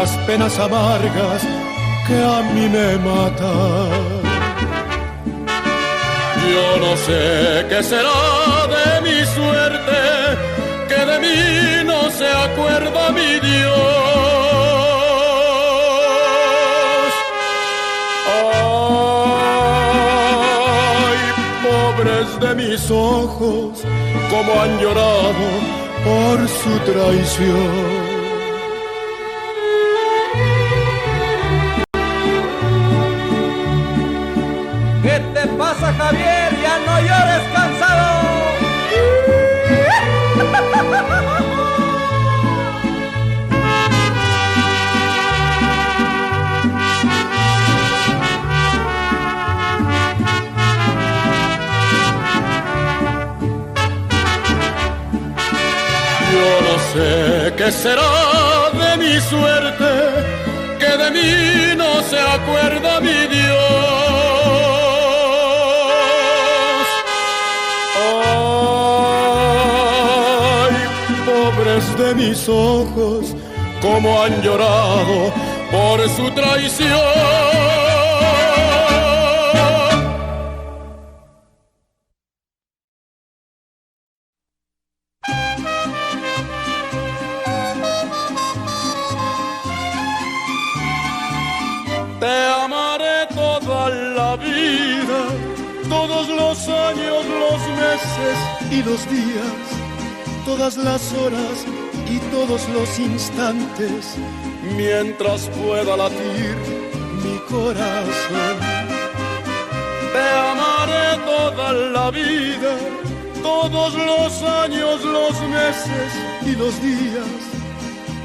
[0.03, 1.41] las penas amargas
[2.07, 3.89] que a mí me matan.
[6.51, 7.21] Yo no sé
[7.69, 8.19] qué será
[8.75, 9.99] de mi suerte
[11.11, 11.37] de mí
[11.91, 13.73] no se acuerda mi Dios.
[21.07, 21.19] Ay,
[21.65, 23.71] pobres de mis ojos,
[24.31, 25.45] como han llorado
[26.05, 28.02] por su traición.
[59.33, 59.93] Suerte,
[60.79, 64.13] que de mí no se acuerda mi Dios.
[71.97, 73.35] de mis ojos,
[73.81, 75.33] como han llorado
[75.71, 77.82] por su traición.
[102.99, 104.15] Instantes,
[104.75, 106.55] mientras pueda latir
[107.23, 108.57] mi corazón.
[110.13, 112.77] Te amaré toda la vida,
[113.41, 116.11] todos los años, los meses
[116.45, 117.27] y los días,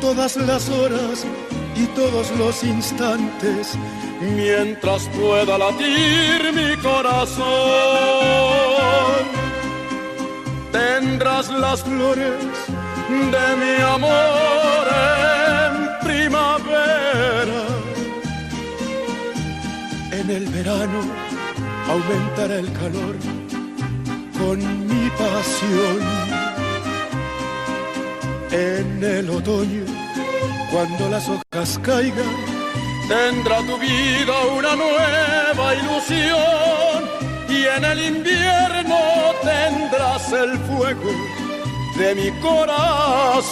[0.01, 1.25] todas las horas
[1.75, 3.77] y todos los instantes,
[4.21, 7.99] mientras pueda latir mi corazón
[10.73, 12.45] tendrás las flores
[13.09, 14.48] de mi amor
[20.29, 21.01] En el verano
[21.89, 23.17] aumentará el calor
[24.39, 26.01] con mi pasión.
[28.51, 29.87] En el otoño,
[30.71, 32.27] cuando las hojas caigan,
[33.09, 37.09] tendrá tu vida una nueva ilusión
[37.49, 38.99] y en el invierno
[39.43, 41.11] tendrás el fuego
[41.97, 43.49] de mi corazón.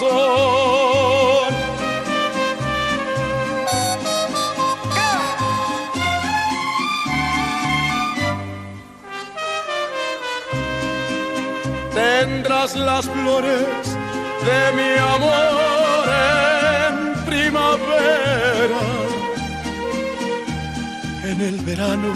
[12.27, 13.87] Tendrás las flores
[14.49, 16.09] de mi amor
[16.85, 18.83] en primavera,
[21.22, 22.12] en el verano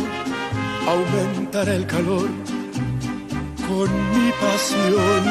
[0.88, 2.28] aumentar el calor
[3.68, 5.24] con mi pasión.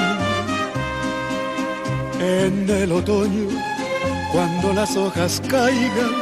[2.22, 3.50] En el otoño,
[4.32, 6.16] cuando las hojas caigan,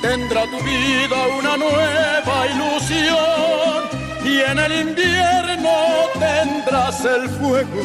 [0.00, 3.80] tendrá tu vida una nueva ilusión.
[4.24, 5.39] Y en el invierno
[6.18, 7.82] tendrás el fuego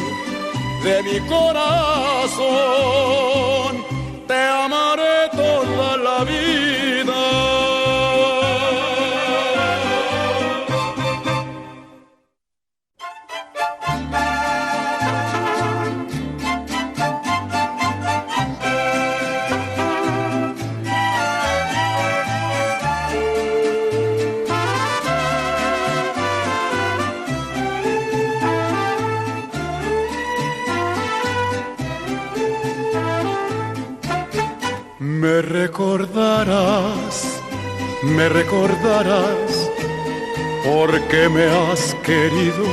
[0.84, 2.46] de mi corazón.
[4.26, 5.45] Te amaré toda
[38.16, 39.70] me recordarás
[40.64, 42.64] porque me has querido.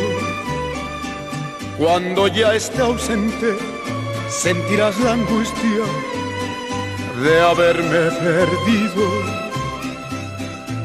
[1.77, 3.57] Cuando ya esté ausente,
[4.29, 5.85] sentirás la angustia
[7.23, 9.05] de haberme perdido.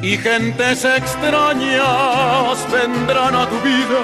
[0.03, 4.01] Y gentes extrañas vendrán a tu vida,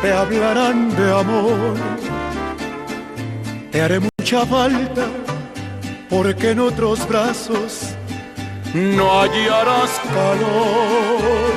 [0.00, 1.76] te hablarán de amor.
[3.70, 5.06] Te haré mucha falta
[6.10, 7.91] porque en otros brazos
[8.74, 11.52] no hallarás calor.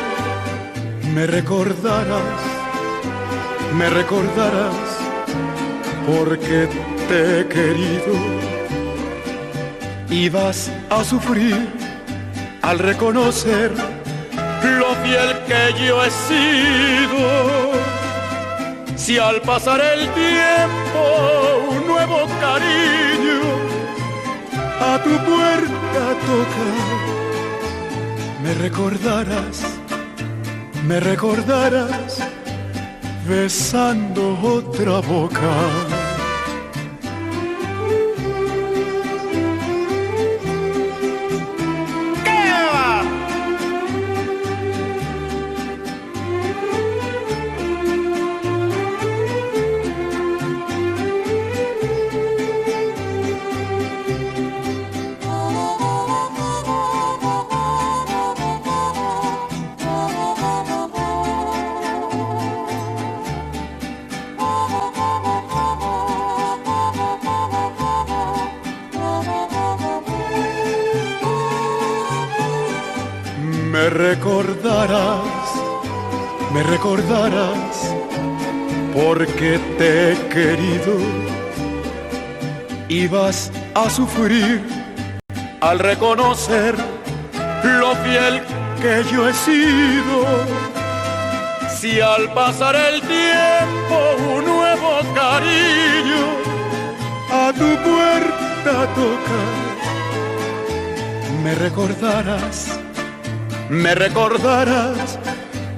[1.14, 2.42] Me recordarás,
[3.74, 4.98] me recordarás,
[6.06, 6.68] porque
[7.08, 8.14] te he querido
[10.10, 11.70] y vas a sufrir
[12.62, 13.72] al reconocer
[14.80, 17.72] lo fiel que yo he sido.
[18.96, 21.02] Si al pasar el tiempo
[21.70, 23.42] un nuevo cariño
[24.82, 27.05] a tu puerta toca,
[28.46, 29.64] me recordarás,
[30.88, 32.20] me recordarás
[33.28, 35.95] besando otra boca.
[83.74, 84.62] A sufrir
[85.62, 86.76] al reconocer
[87.64, 88.42] lo fiel
[88.82, 90.18] que yo he sido.
[91.78, 93.98] Si al pasar el tiempo
[94.36, 96.24] un nuevo cariño
[97.32, 99.42] a tu puerta toca,
[101.44, 102.80] me recordarás
[103.70, 105.18] me recordarás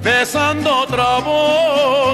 [0.02, 2.07] besando otra boca.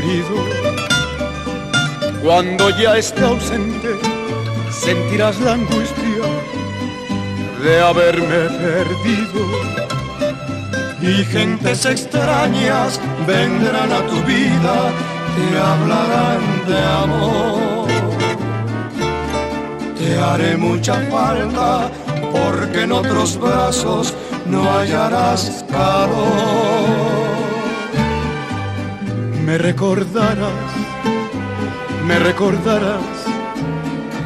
[0.00, 0.36] Querido.
[2.22, 3.98] Cuando ya esté ausente,
[4.70, 6.26] sentirás la angustia
[7.62, 9.42] de haberme perdido.
[11.02, 14.76] Y gentes extrañas vendrán a tu vida,
[15.36, 17.88] te hablarán de amor.
[19.98, 21.90] Te haré mucha falta
[22.32, 24.14] porque en otros brazos
[24.46, 26.99] no hallarás calor.
[29.50, 30.70] Me recordarás,
[32.06, 33.16] me recordarás,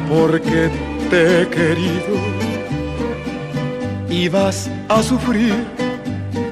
[0.07, 0.69] porque
[1.09, 2.15] te he querido
[4.07, 5.55] y vas a sufrir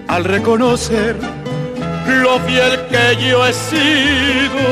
[0.07, 1.15] al reconocer
[2.07, 4.65] lo fiel que yo he sido.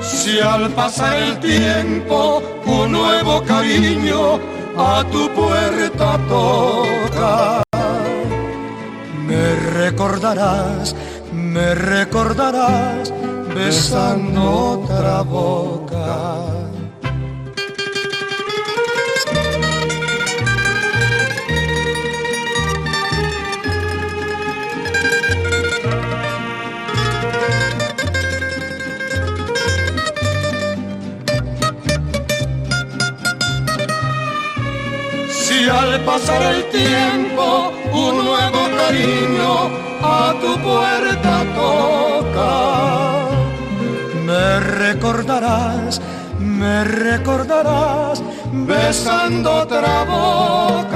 [0.00, 4.38] Si al pasar el tiempo un nuevo cariño
[4.78, 7.62] a tu puerta toca.
[9.26, 10.94] Me recordarás,
[11.56, 13.10] me recordarás
[13.54, 14.42] besando
[14.82, 16.36] otra boca.
[35.30, 42.54] Si al pasar el tiempo un nuevo cariño a tu puerta toca,
[44.24, 46.00] me recordarás,
[46.38, 50.95] me recordarás besando otra boca.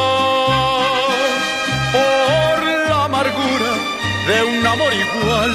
[4.27, 5.51] de un amor igual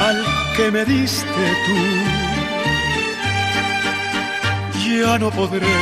[0.00, 0.24] al
[0.56, 1.78] que me diste tú.
[4.88, 5.76] Ya no podré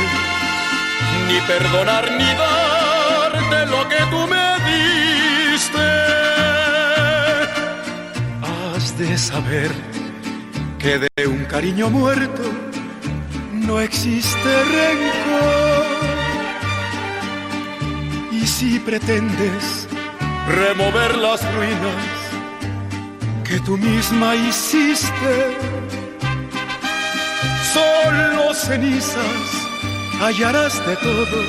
[1.27, 5.87] ni perdonar ni darte lo que tú me diste.
[8.43, 9.71] Has de saber
[10.79, 12.43] que de un cariño muerto
[13.51, 15.85] no existe rencor.
[18.31, 19.76] Y si pretendes
[20.47, 22.05] remover las ruinas
[23.43, 25.57] que tú misma hiciste.
[27.73, 29.67] Solo cenizas
[30.19, 31.39] hallarás de todo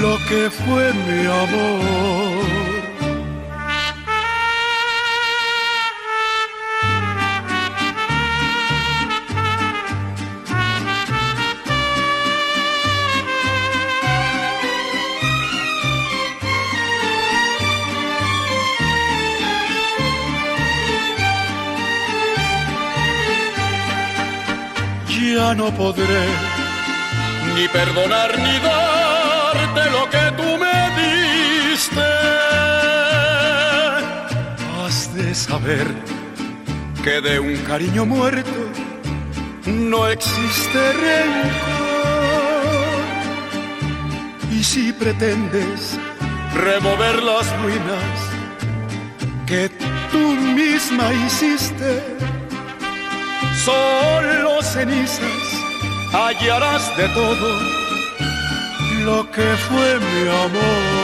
[0.00, 2.33] lo que fue mi amor.
[25.52, 26.24] No podré
[27.54, 32.00] ni perdonar ni darte lo que tú me diste.
[34.78, 35.86] Has de saber
[37.02, 38.60] que de un cariño muerto
[39.66, 41.84] no existe rencor.
[44.50, 45.98] Y si pretendes
[46.54, 48.16] remover las ruinas
[49.46, 49.68] que
[50.10, 50.24] tú
[50.60, 52.13] misma hiciste,
[53.64, 55.44] solo cenizas
[56.12, 57.48] hallarás de todo
[59.04, 61.03] lo que fue mi amor.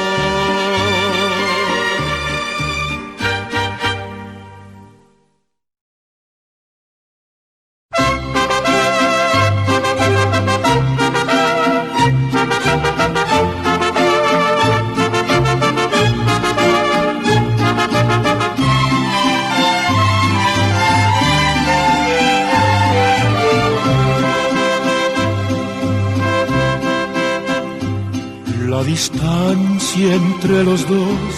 [30.42, 31.34] Entre los dos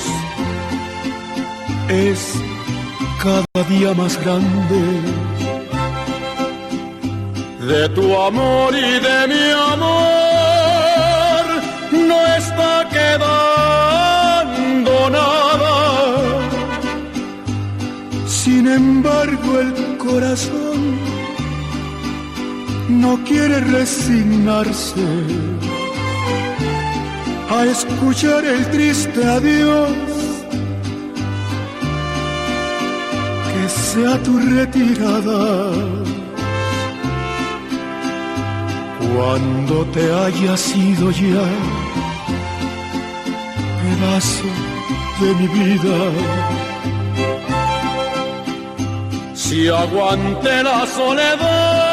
[1.89, 2.35] es
[3.21, 4.81] cada día más grande.
[7.67, 11.43] De tu amor y de mi amor
[11.91, 13.35] no está quedando
[15.11, 15.77] nada.
[18.27, 20.79] Sin embargo el corazón
[22.89, 25.52] no quiere resignarse
[27.59, 29.91] a escuchar el triste adiós.
[33.51, 35.43] Que sea tu retirada.
[39.15, 41.47] Cuando te haya sido ya
[43.83, 44.51] pedazo
[45.21, 45.99] de mi vida.
[49.35, 51.92] Si aguante la soledad,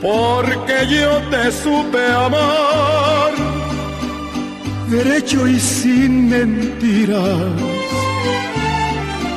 [0.00, 3.32] porque yo te supe amar,
[4.88, 7.52] derecho y sin mentiras,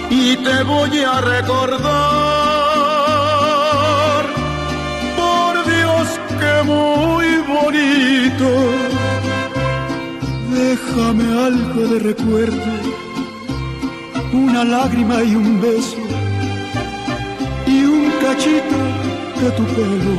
[0.09, 1.83] y te voy a recordar,
[5.17, 6.07] por Dios
[6.39, 8.49] que muy bonito,
[10.49, 12.71] déjame algo de recuerdo,
[14.31, 16.02] una lágrima y un beso
[18.23, 18.79] cachito
[19.41, 20.15] de tu pelo.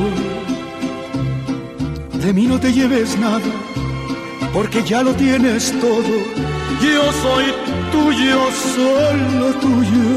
[2.23, 3.51] De mí no te lleves nada,
[4.53, 6.13] porque ya lo tienes todo.
[6.85, 7.45] Yo soy
[7.95, 8.39] tuyo,
[8.75, 10.09] solo tuyo.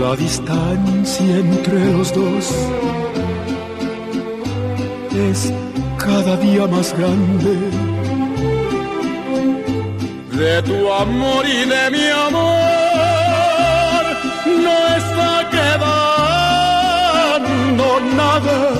[0.00, 2.44] La distancia entre los dos
[5.28, 5.52] es
[5.98, 7.54] cada día más grande.
[10.40, 12.79] De tu amor y de mi amor
[18.16, 18.70] nada.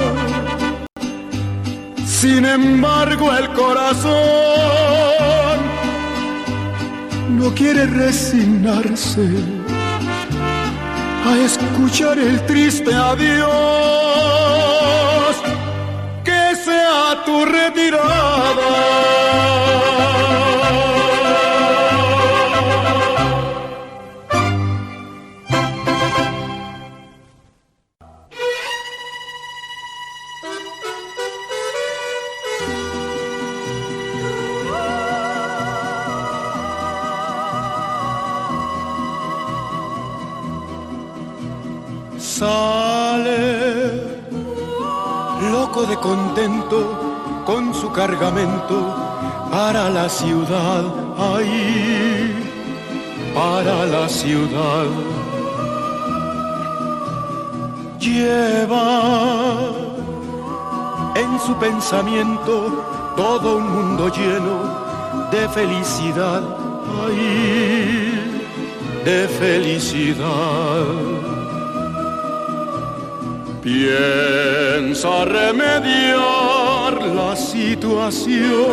[2.06, 4.10] Sin embargo, el corazón
[7.38, 9.28] no quiere resignarse
[11.26, 14.10] a escuchar el triste adiós.
[17.24, 19.19] tu retirada.
[46.00, 48.94] Contento con su cargamento
[49.50, 50.84] para la ciudad,
[51.18, 52.34] ahí,
[53.34, 54.86] para la ciudad.
[57.98, 59.70] Lleva
[61.14, 62.84] en su pensamiento
[63.16, 64.80] todo un mundo lleno
[65.30, 66.42] de felicidad,
[67.04, 68.42] ahí,
[69.04, 71.19] de felicidad.
[73.62, 78.70] Piensa remediar la situación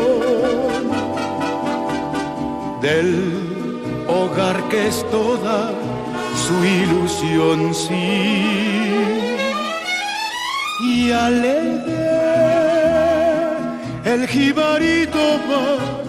[2.81, 3.33] del
[4.07, 5.71] hogar que es toda
[6.47, 8.45] su ilusión, sí.
[10.79, 12.07] Y alegre
[14.05, 15.19] el jibarito
[15.51, 16.01] va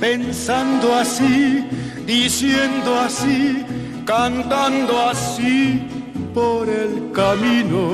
[0.00, 1.66] pensando así,
[2.06, 3.62] diciendo así,
[4.06, 5.86] cantando así
[6.34, 7.92] por el camino.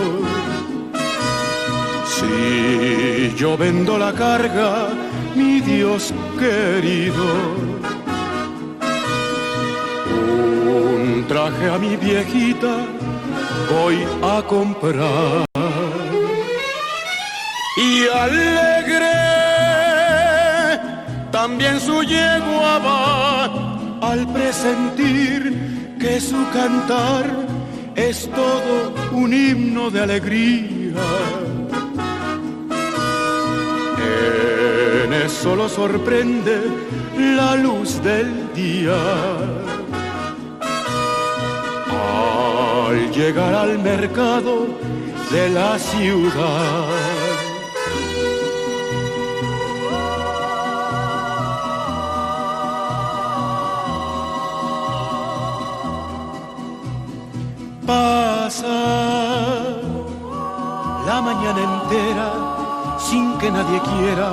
[2.07, 4.89] Si yo vendo la carga,
[5.35, 7.25] mi Dios querido,
[10.67, 12.77] un traje a mi viejita
[13.71, 15.45] voy a comprar.
[17.77, 19.19] Y alegre
[21.31, 27.48] también su yegua va al presentir que su cantar
[27.99, 31.03] es todo un himno de alegría.
[35.05, 36.63] En eso lo sorprende
[37.17, 39.01] la luz del día.
[42.87, 44.69] Al llegar al mercado
[45.31, 47.18] de la ciudad.
[57.89, 58.67] Pasa
[61.07, 62.31] la mañana entera
[62.99, 64.31] sin que nadie quiera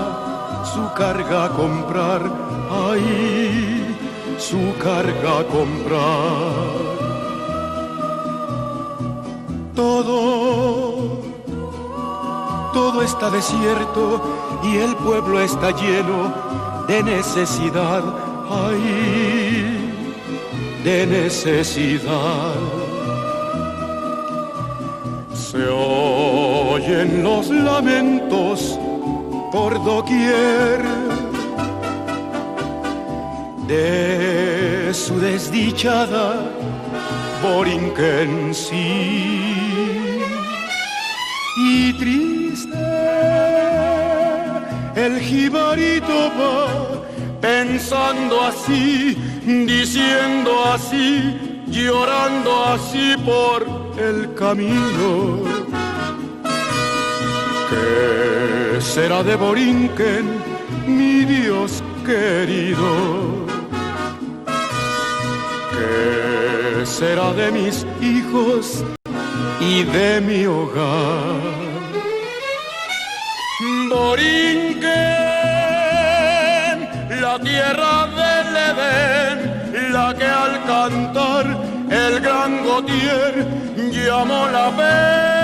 [0.74, 2.22] su carga comprar.
[2.90, 3.96] Ay,
[4.38, 6.66] su carga comprar.
[9.74, 11.22] Todo,
[12.74, 14.22] todo está desierto
[14.64, 16.34] y el pueblo está lleno
[16.90, 18.04] de necesidad.
[18.50, 18.84] Ay,
[20.84, 22.85] de necesidad.
[26.86, 28.80] Oyen los lamentos
[29.52, 30.84] por doquier
[33.68, 36.52] de su desdichada
[37.42, 40.22] Borinquen sí.
[41.58, 42.78] Y triste
[44.96, 46.68] el jibarito va
[47.42, 53.66] pensando así, diciendo así, llorando así por
[53.98, 55.85] el camino.
[57.70, 60.26] ¿Qué será de Borinquen,
[60.88, 63.46] mi Dios querido?
[65.72, 68.84] ¿Qué será de mis hijos
[69.60, 71.66] y de mi hogar?
[73.90, 74.92] Borinquen,
[77.22, 81.46] la tierra del Edén, la que al cantar
[81.90, 83.48] el gran Gautier
[83.92, 85.35] llamó la de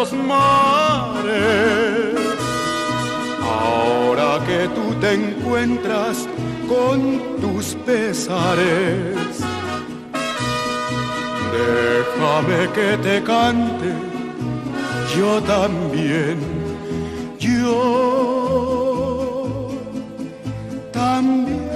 [0.00, 1.34] los mares.
[3.42, 6.26] Ahora que tú te encuentras
[6.66, 6.98] con
[7.42, 9.34] tus pesares,
[11.56, 13.90] déjame que te cante,
[15.14, 16.38] yo también,
[17.38, 17.78] yo
[20.92, 21.69] también.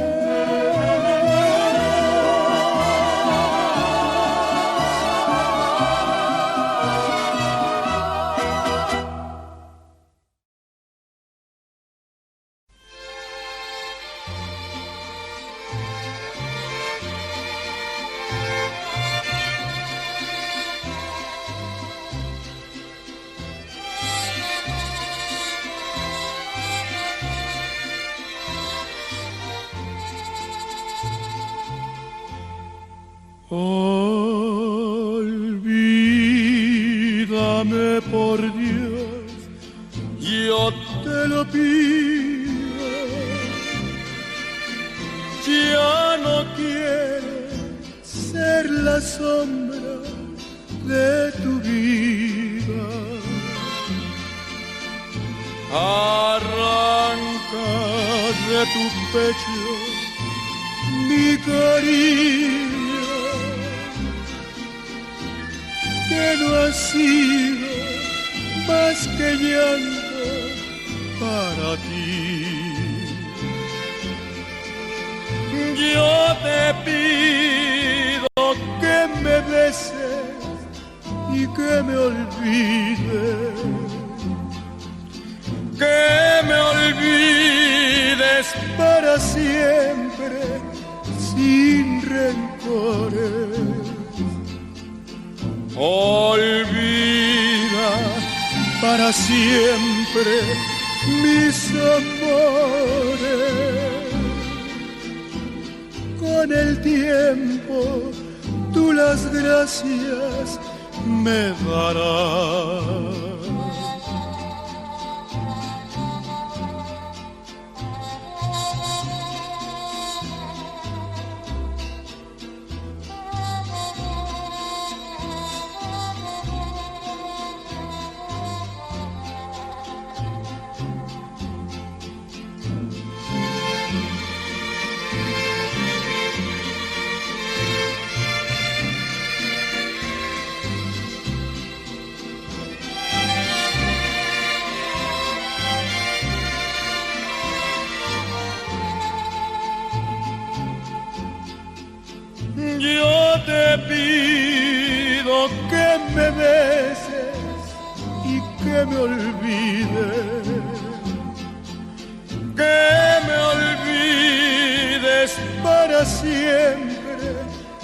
[165.62, 167.26] Para siempre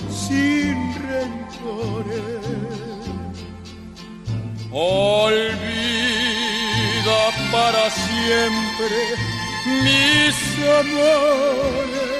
[0.09, 2.41] sin rencores.
[4.73, 5.61] Olvida
[7.51, 8.99] para siempre
[9.85, 10.37] mis
[10.81, 12.11] amores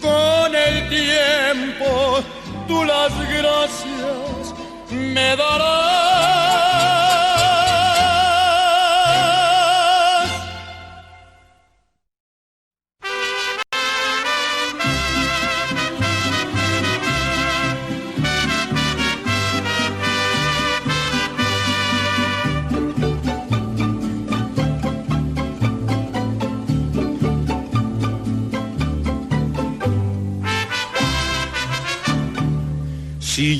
[0.00, 2.20] con el tiempo
[2.68, 4.54] tú las gracias
[4.90, 6.45] me darás.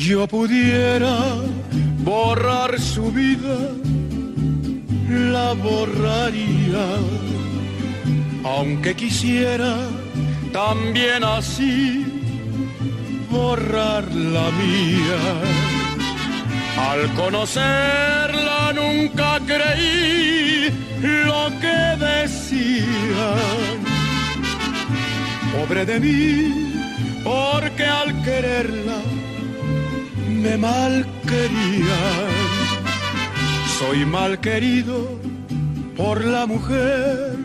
[0.06, 1.18] Yo pudiera
[2.04, 3.58] borrar su vida,
[5.08, 6.86] la borraría.
[8.44, 9.74] Aunque quisiera
[10.52, 12.06] también así
[13.28, 15.22] borrar la mía.
[16.90, 20.70] Al conocerla nunca creí
[21.02, 22.86] lo que decían.
[25.52, 29.15] Pobre de mí, porque al quererla
[30.46, 30.94] me mal
[31.30, 32.34] querían.
[33.78, 34.96] Soy mal querido
[35.96, 37.36] por la mujer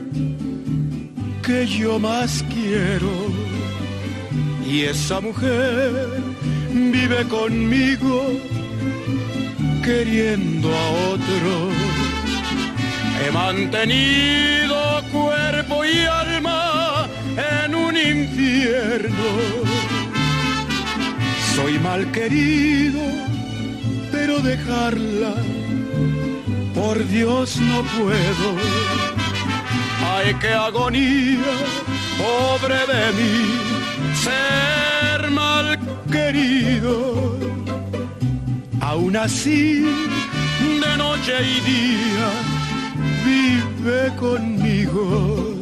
[1.46, 3.14] que yo más quiero.
[4.72, 5.90] Y esa mujer
[6.98, 8.16] vive conmigo
[9.88, 11.54] queriendo a otro.
[13.22, 14.78] He mantenido
[15.12, 17.08] cuerpo y alma
[17.64, 19.30] en un infierno
[21.62, 23.02] soy mal querido,
[24.12, 25.34] pero dejarla,
[26.74, 28.48] por Dios no puedo.
[30.14, 31.54] Ay, qué agonía,
[32.18, 33.36] pobre de mí,
[34.26, 35.80] ser mal
[36.12, 37.38] querido.
[38.80, 39.86] Aún así,
[40.84, 42.28] de noche y día,
[43.26, 45.62] vive conmigo.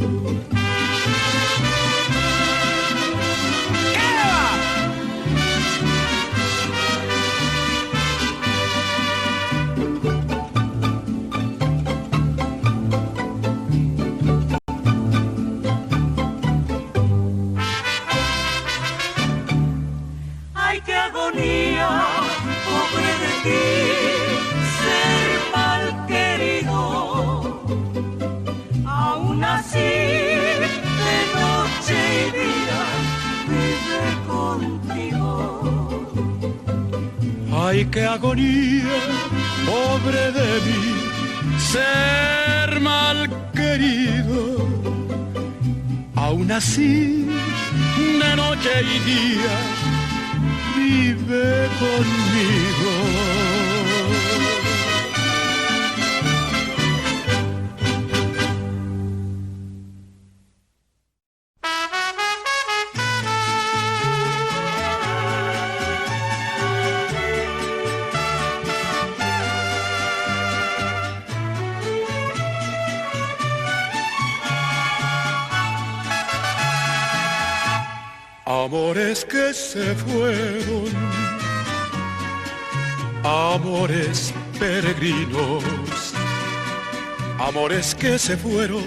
[37.80, 39.00] Ay, qué agonía,
[39.66, 40.84] pobre de mí,
[41.58, 44.68] ser mal querido.
[46.14, 47.26] Aún así,
[48.22, 49.56] de noche y día,
[50.76, 53.69] vive conmigo.
[79.74, 80.90] Se fueron,
[83.24, 85.64] amores peregrinos,
[87.38, 88.84] amores que se fueron,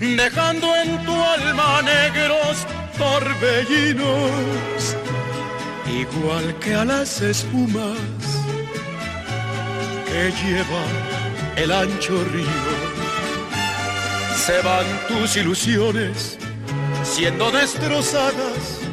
[0.00, 2.66] dejando en tu alma negros
[2.98, 4.96] torbellinos,
[5.86, 8.00] igual que a las espumas
[10.04, 10.84] que lleva
[11.54, 12.88] el ancho río.
[14.36, 16.38] Se van tus ilusiones
[17.04, 18.87] siendo destrozadas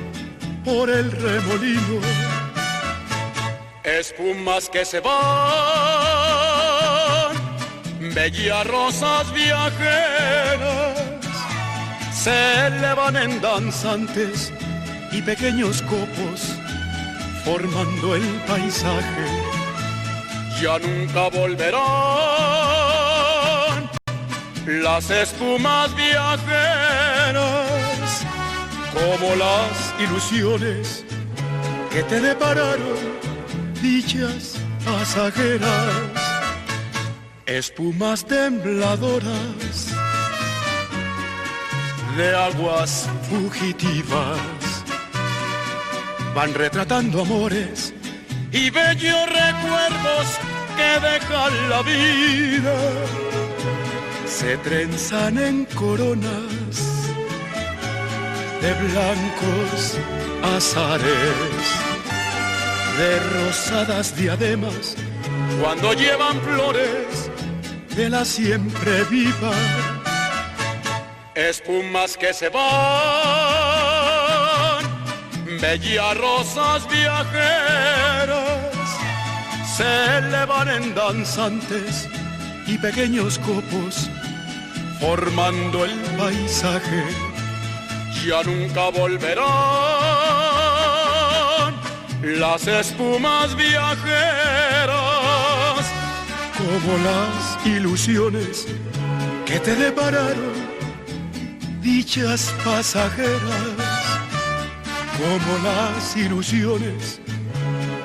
[0.66, 2.02] por el remolino.
[3.84, 5.16] Espumas que se van,
[8.16, 11.00] bellas rosas viajeras,
[12.12, 14.52] se elevan en danzantes
[15.12, 16.42] y pequeños copos,
[17.44, 19.28] formando el paisaje.
[20.60, 21.86] Ya nunca volverán
[24.66, 27.36] las espumas viajeras
[28.94, 31.06] como las ilusiones
[31.92, 32.98] que te depararon
[33.82, 35.94] dichas pasajeras,
[37.46, 39.94] espumas tembladoras
[42.18, 44.40] de aguas fugitivas,
[46.34, 47.94] van retratando amores
[48.52, 50.28] y bellos recuerdos
[50.76, 52.76] que dejan la vida,
[54.28, 56.95] se trenzan en coronas
[58.66, 59.98] de blancos
[60.56, 61.66] azares,
[62.98, 64.96] de rosadas diademas,
[65.62, 67.30] cuando llevan flores
[67.96, 69.54] de la siempre viva,
[71.36, 72.64] espumas que se van,
[75.62, 78.40] bellas rosas viajeras,
[79.78, 82.10] se elevan en danzantes
[82.66, 84.10] y pequeños copos,
[85.00, 87.35] formando el paisaje
[88.26, 89.46] ya nunca volverán
[92.24, 94.96] las espumas viajeras.
[96.58, 98.66] Como las ilusiones
[99.46, 100.54] que te depararon
[101.82, 103.40] dichas pasajeras.
[105.18, 107.22] Como las ilusiones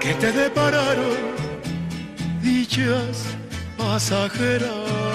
[0.00, 1.16] que te depararon
[2.42, 3.24] dichas
[3.78, 5.09] pasajeras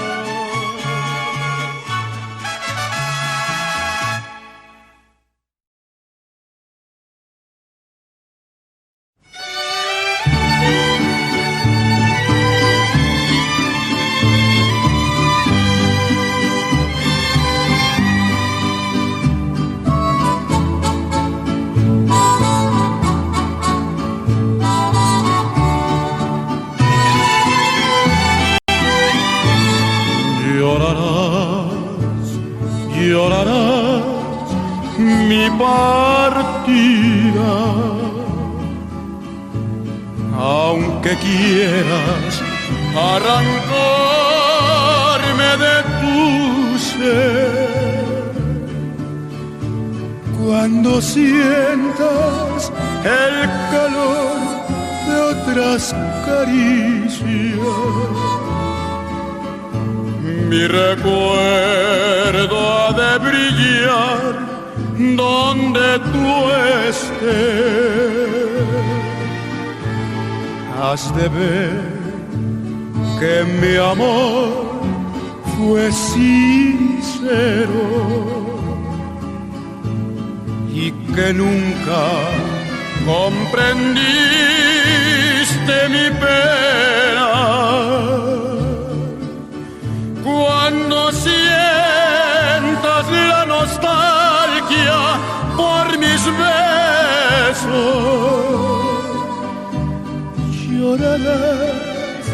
[101.18, 102.26] llorarás,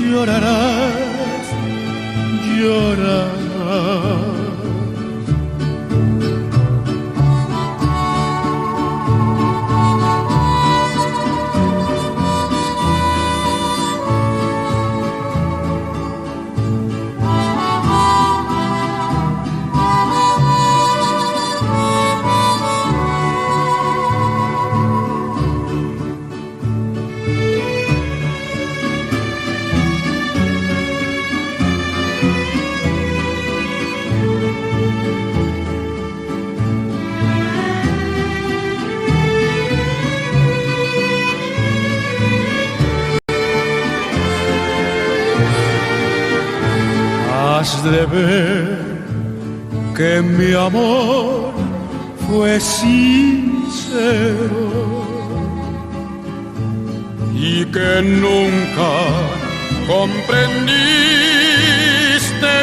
[0.00, 1.46] llorarás,
[2.56, 3.31] llorarás.
[47.84, 48.78] De ver
[49.96, 51.52] que mi amor
[52.28, 54.12] fue sincero
[57.34, 58.92] y que nunca
[59.88, 60.64] comprendiste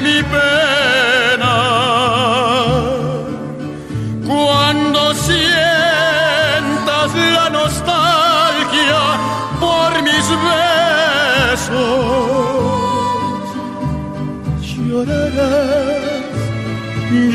[0.02, 0.69] mi pena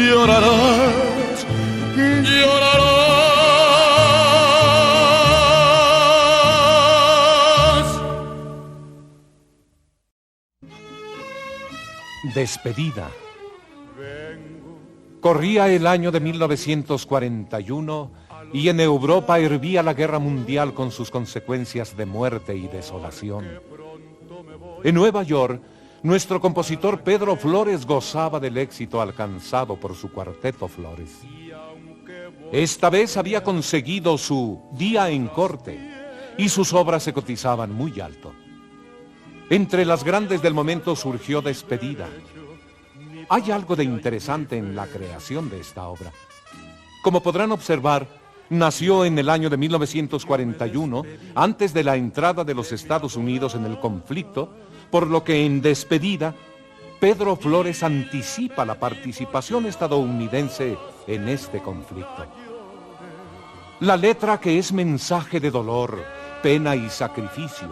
[0.06, 1.46] llorarás
[1.96, 3.04] llorarás
[12.34, 13.10] Despedida.
[15.20, 18.10] Corría el año de 1941
[18.52, 23.46] y en Europa hervía la guerra mundial con sus consecuencias de muerte y desolación.
[24.82, 25.62] En Nueva York,
[26.04, 31.22] nuestro compositor Pedro Flores gozaba del éxito alcanzado por su cuarteto Flores.
[32.52, 35.80] Esta vez había conseguido su día en corte
[36.36, 38.34] y sus obras se cotizaban muy alto.
[39.48, 42.06] Entre las grandes del momento surgió Despedida.
[43.30, 46.12] Hay algo de interesante en la creación de esta obra.
[47.02, 48.06] Como podrán observar,
[48.50, 51.02] nació en el año de 1941,
[51.34, 54.50] antes de la entrada de los Estados Unidos en el conflicto,
[54.94, 56.36] por lo que en Despedida,
[57.00, 62.26] Pedro Flores anticipa la participación estadounidense en este conflicto.
[63.80, 66.00] La letra que es mensaje de dolor,
[66.44, 67.70] pena y sacrificio,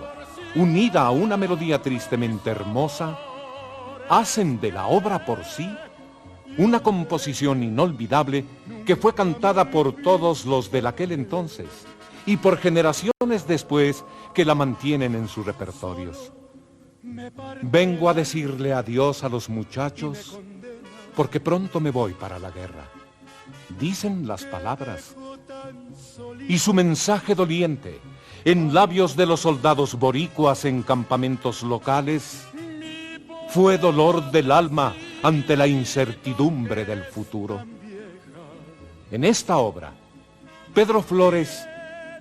[0.57, 3.17] unida a una melodía tristemente hermosa,
[4.09, 5.73] hacen de la obra por sí
[6.59, 8.45] una composición inolvidable
[8.85, 11.69] que fue cantada por todos los de aquel entonces
[12.27, 14.05] y por generaciones después
[14.35, 16.33] que la mantienen en sus repertorios.
[17.63, 20.39] Vengo a decirle adiós a los muchachos
[21.15, 22.85] porque pronto me voy para la guerra.
[23.79, 25.15] Dicen las palabras.
[26.49, 28.01] Y su mensaje doliente,
[28.45, 32.47] en labios de los soldados boricuas en campamentos locales,
[33.49, 37.65] fue dolor del alma ante la incertidumbre del futuro.
[39.11, 39.93] En esta obra,
[40.75, 41.63] Pedro Flores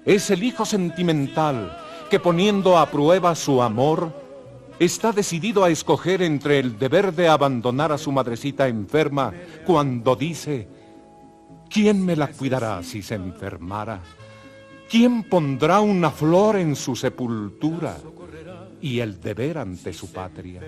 [0.05, 1.77] es el hijo sentimental
[2.09, 4.13] que poniendo a prueba su amor,
[4.85, 9.31] está decidido a escoger entre el deber de abandonar a su madrecita enferma
[9.63, 10.67] cuando dice,
[11.69, 14.01] ¿quién me la cuidará si se enfermara?
[14.89, 17.95] ¿Quién pondrá una flor en su sepultura?
[18.81, 20.61] Y el deber ante su patria.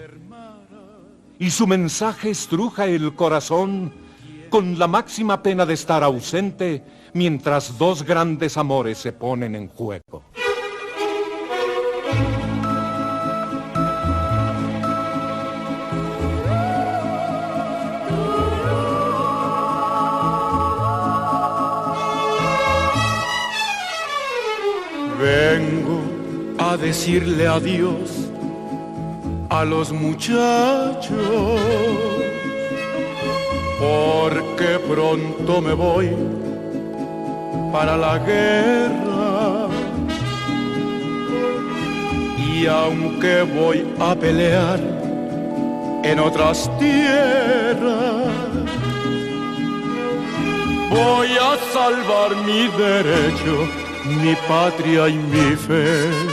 [1.40, 3.92] Y su mensaje estruja el corazón
[4.52, 6.84] con la máxima pena de estar ausente
[7.14, 10.24] mientras dos grandes amores se ponen en juego.
[26.84, 28.10] Decirle adiós
[29.50, 31.62] a los muchachos,
[33.80, 36.10] porque pronto me voy
[37.72, 39.70] para la guerra.
[42.54, 44.80] Y aunque voy a pelear
[46.04, 48.28] en otras tierras,
[50.90, 53.56] voy a salvar mi derecho,
[54.22, 56.33] mi patria y mi fe.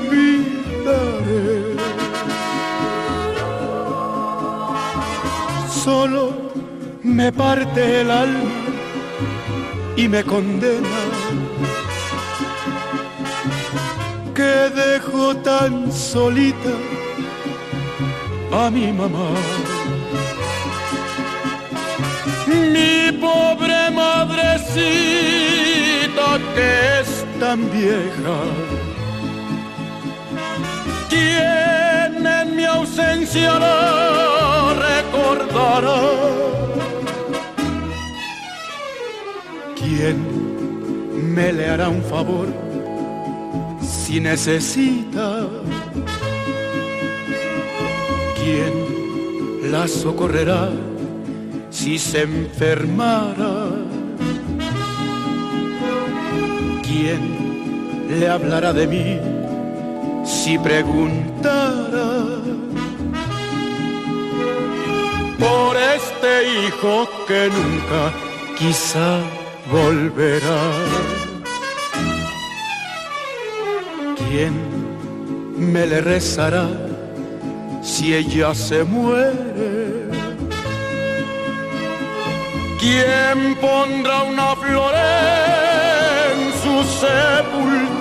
[5.83, 6.33] Solo
[7.01, 8.51] me parte el alma
[9.95, 10.99] y me condena
[14.35, 16.75] que dejo tan solita
[18.51, 19.31] a mi mamá.
[22.45, 24.67] Mi pobre madrecita
[26.53, 28.37] que es tan vieja,
[31.09, 34.30] quien en mi ausencia la
[40.01, 42.47] ¿Quién me le hará un favor
[43.81, 45.47] si necesita?
[48.35, 50.69] ¿Quién la socorrerá
[51.69, 53.69] si se enfermara?
[56.81, 59.19] ¿Quién le hablará de mí
[60.25, 62.40] si preguntara?
[65.41, 68.01] Por este hijo que nunca
[68.59, 69.21] quizá
[69.71, 70.61] volverá.
[74.19, 74.53] ¿Quién
[75.57, 76.67] me le rezará
[77.81, 80.11] si ella se muere?
[82.79, 84.93] ¿Quién pondrá una flor
[86.29, 88.00] en su sepultura?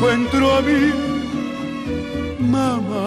[0.00, 0.92] Encuentro a mi
[2.40, 2.99] mamá.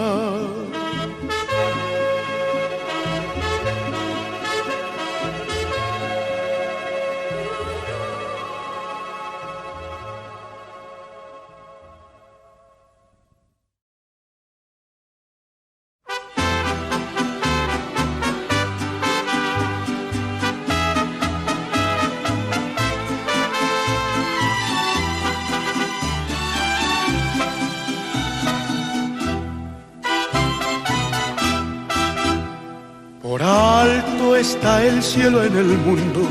[34.64, 36.22] El cielo en el mundo,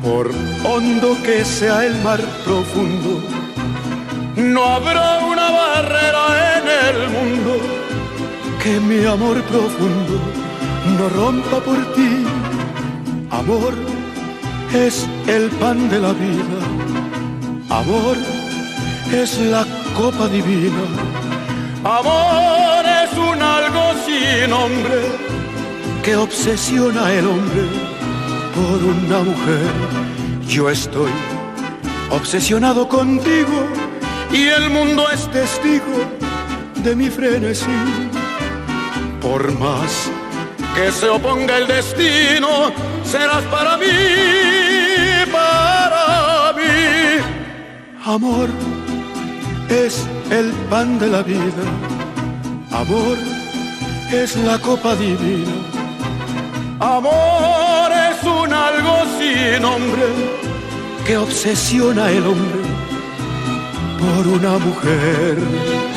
[0.00, 0.30] por
[0.64, 3.20] hondo que sea el mar profundo,
[4.36, 6.24] no habrá una barrera
[6.56, 7.52] en el mundo
[8.62, 10.20] que mi amor profundo
[10.96, 12.24] no rompa por ti.
[13.30, 13.74] Amor
[14.72, 16.60] es el pan de la vida,
[17.70, 18.16] amor
[19.12, 19.66] es la
[19.96, 20.84] copa divina,
[21.82, 25.19] amor es un algo sin nombre
[26.02, 27.62] que obsesiona al hombre
[28.54, 29.70] por una mujer.
[30.46, 31.10] Yo estoy
[32.10, 33.66] obsesionado contigo
[34.32, 36.10] y el mundo es testigo
[36.76, 37.66] de mi frenesí.
[39.20, 40.10] Por más
[40.74, 42.72] que se oponga el destino,
[43.04, 43.86] serás para mí,
[45.30, 47.22] para mí.
[48.04, 48.48] Amor
[49.68, 51.64] es el pan de la vida,
[52.72, 53.18] amor
[54.10, 55.59] es la copa divina.
[56.82, 60.02] Amor es un algo sin nombre
[61.06, 62.60] que obsesiona al hombre
[63.98, 65.89] por una mujer.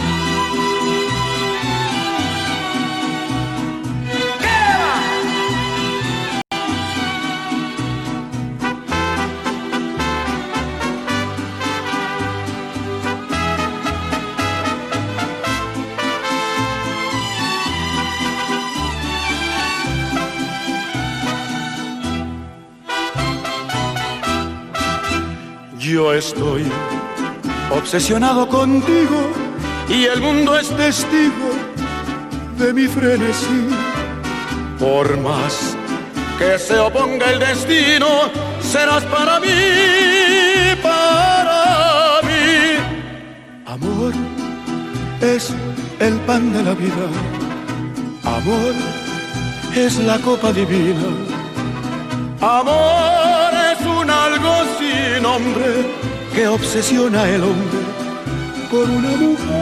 [26.13, 26.63] Estoy
[27.71, 29.31] obsesionado contigo
[29.89, 31.49] y el mundo es testigo
[32.59, 33.67] de mi frenesí.
[34.77, 35.75] Por más
[36.37, 38.29] que se oponga el destino,
[38.61, 39.47] serás para mí,
[40.83, 42.77] para mí.
[43.65, 44.13] Amor
[45.19, 45.51] es
[45.99, 47.07] el pan de la vida,
[48.23, 48.73] amor
[49.75, 51.07] es la copa divina.
[52.39, 53.12] Amor
[55.23, 55.85] nombre
[56.35, 57.79] que obsesiona al hombre
[58.69, 59.52] por una mujer.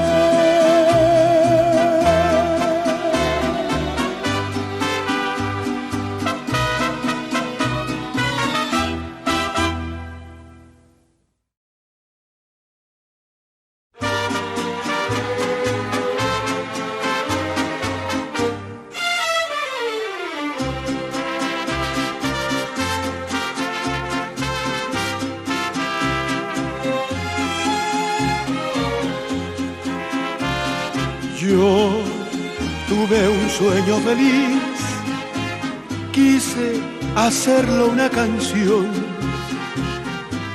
[38.14, 38.88] Canción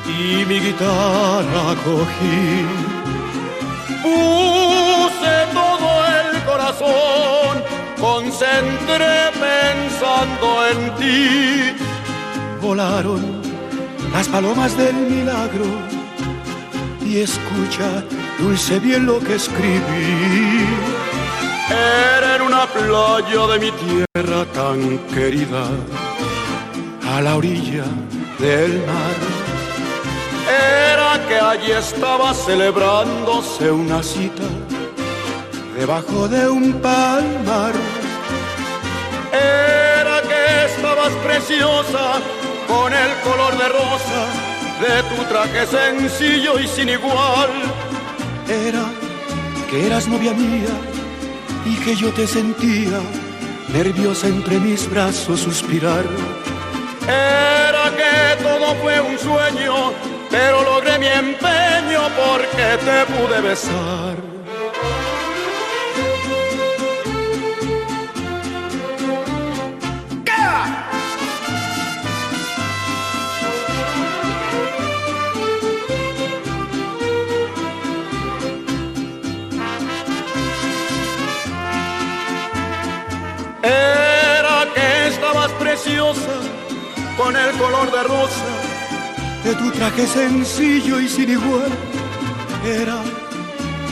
[0.06, 2.64] y mi guitarra cogí.
[4.02, 7.62] Puse todo el corazón,
[8.00, 11.84] concentré pensando en ti.
[12.62, 13.22] Volaron
[14.12, 15.66] las palomas del milagro
[17.04, 18.04] y escucha
[18.38, 20.66] dulce bien lo que escribí.
[21.68, 25.64] Era en una playa de mi tierra tan querida,
[27.16, 27.84] a la orilla
[28.38, 29.16] del mar.
[30.92, 34.48] Era que allí estaba celebrándose una cita
[35.78, 37.72] debajo de un palmar.
[39.32, 42.06] Era que estabas preciosa
[42.68, 44.22] con el color de rosa
[44.84, 47.50] de tu traje sencillo y sin igual.
[48.46, 48.84] Era
[49.70, 50.74] que eras novia mía
[51.64, 53.00] y que yo te sentía
[53.72, 56.04] nerviosa entre mis brazos suspirar.
[57.08, 59.92] Era que todo fue un sueño,
[60.30, 64.25] pero logré mi empeño porque te pude besar.
[87.26, 88.50] Con el color de rosa
[89.42, 91.72] de tu traje sencillo y sin igual.
[92.64, 92.98] Era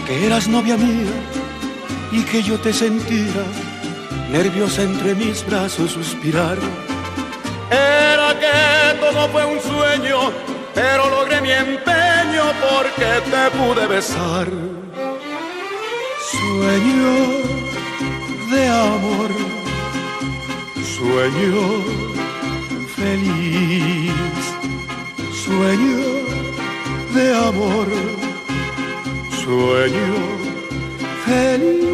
[0.06, 1.16] que eras novia mía
[2.12, 3.44] y que yo te sentía
[4.30, 6.58] nerviosa entre mis brazos suspirar.
[7.70, 10.18] Era que todo fue un sueño,
[10.72, 14.46] pero logré mi empeño porque te pude besar.
[16.30, 17.12] Sueño
[18.52, 19.30] de amor,
[20.96, 22.13] sueño
[23.04, 24.44] feliz,
[25.44, 25.98] sueño
[27.14, 27.88] de amor,
[29.42, 30.14] sueño
[31.26, 31.84] feliz.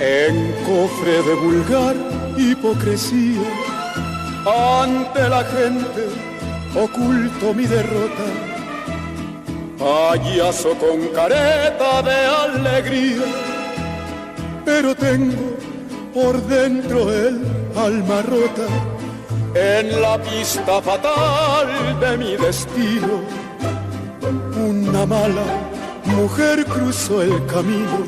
[0.00, 0.34] En
[0.66, 1.96] cofre de vulgar
[2.36, 3.69] hipocresía,
[4.46, 6.08] ante la gente
[6.74, 8.24] oculto mi derrota.
[9.78, 13.24] Payaso con careta de alegría,
[14.64, 15.56] pero tengo
[16.12, 17.40] por dentro el
[17.76, 18.66] alma rota.
[19.54, 23.20] En la pista fatal de mi destino,
[24.56, 25.42] una mala
[26.04, 28.04] mujer cruzó el camino.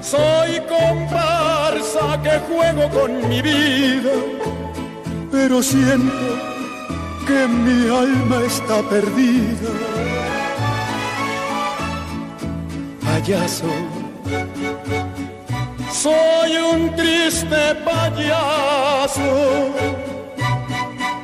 [0.00, 4.12] Soy comparsa que juego con mi vida,
[5.38, 6.28] pero siento
[7.26, 9.72] que mi alma está perdida.
[13.04, 13.72] Payaso,
[15.92, 19.30] soy un triste payaso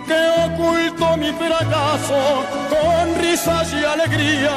[0.09, 2.22] que oculto mi fracaso
[2.72, 4.56] con risas y alegría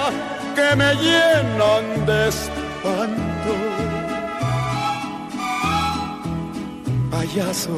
[0.57, 3.53] que me llenan de espanto.
[7.09, 7.77] Payaso,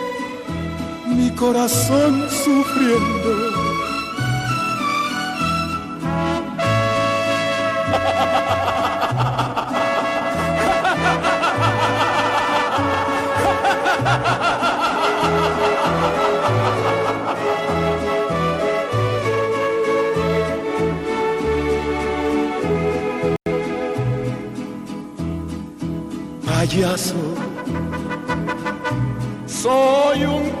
[1.41, 3.31] corazón sufriendo.
[26.45, 27.15] Payaso,
[29.47, 30.60] soy un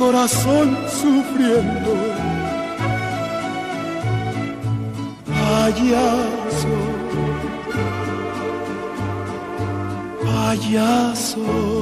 [0.00, 1.92] corazón sufriendo.
[5.28, 6.74] Payaso,
[10.24, 11.79] payaso.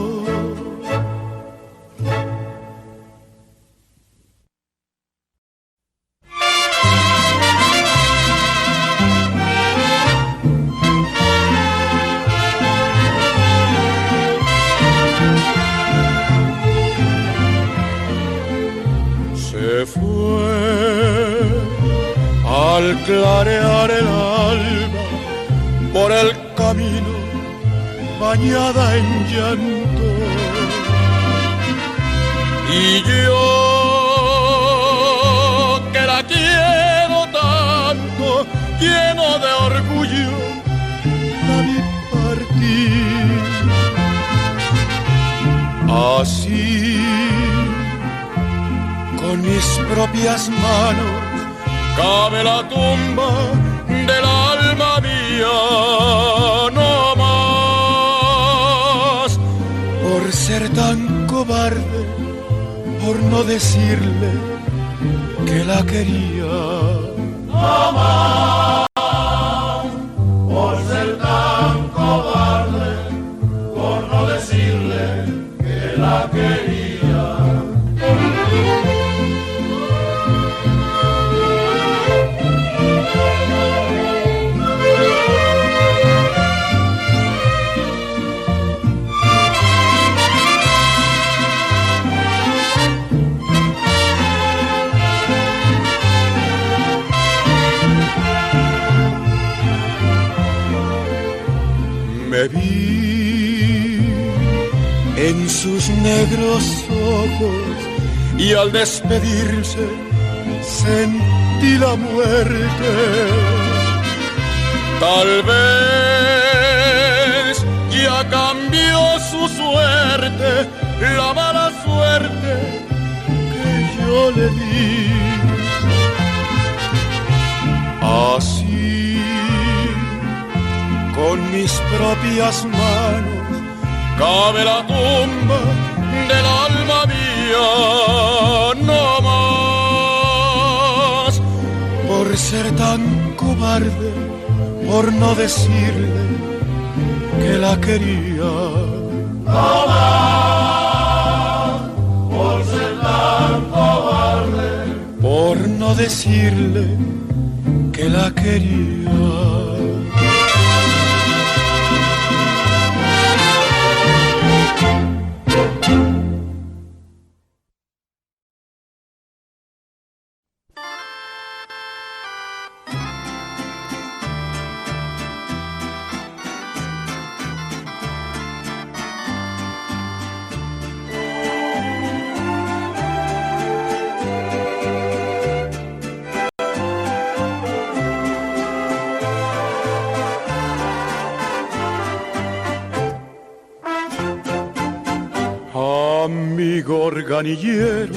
[197.39, 198.15] Amigo organillero,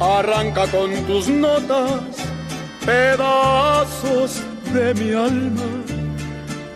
[0.00, 2.00] arranca con tus notas
[2.84, 4.42] pedazos
[4.74, 5.62] de mi alma.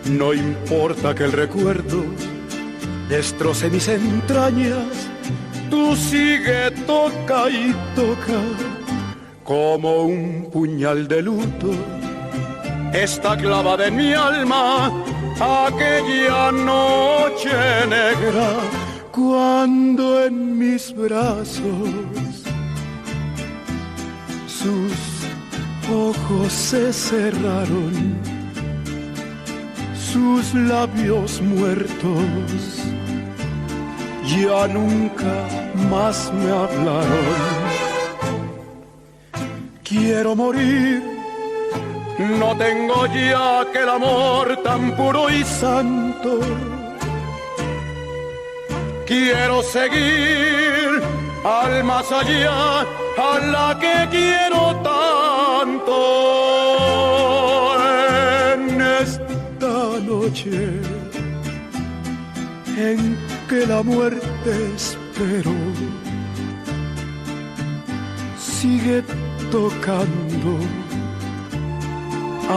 [0.09, 2.05] No importa que el recuerdo
[3.09, 5.09] destroce mis entrañas,
[5.69, 8.39] tú sigue, toca y toca
[9.43, 11.71] como un puñal de luto.
[12.93, 14.93] Está clavada en mi alma
[15.41, 17.51] aquella noche
[17.89, 18.61] negra
[19.11, 22.43] cuando en mis brazos.
[24.47, 24.93] Sus
[25.93, 28.17] ojos se cerraron,
[29.95, 32.81] sus labios muertos.
[34.25, 35.33] Ya nunca
[35.89, 37.57] más me hablaron.
[39.83, 41.01] Quiero morir,
[42.39, 46.39] no tengo ya que el amor tan puro y santo
[49.07, 51.01] quiero seguir
[51.43, 55.97] al más allá, a la que quiero tanto
[58.53, 59.75] en esta
[60.05, 60.57] noche
[62.77, 63.17] en
[63.47, 65.55] que la muerte espero.
[68.37, 69.03] Sigue
[69.51, 70.51] tocando,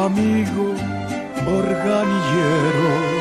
[0.04, 0.74] amigo
[1.46, 3.19] organillero.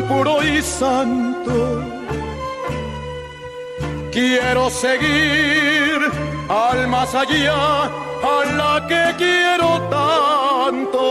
[0.00, 1.84] Puro y santo.
[4.10, 5.98] Quiero seguir
[6.48, 11.04] al más allá, a la que quiero tanto.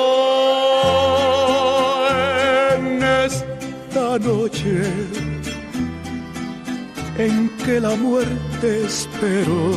[2.76, 5.12] En esta noche
[7.18, 9.72] en que la muerte esperó.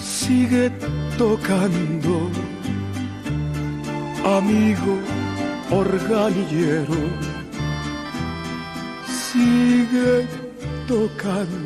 [0.00, 0.70] Sigue
[1.18, 2.30] tocando,
[4.24, 5.03] amigo
[5.74, 7.00] organillero.
[9.06, 10.26] Sigue
[10.86, 11.63] tocando,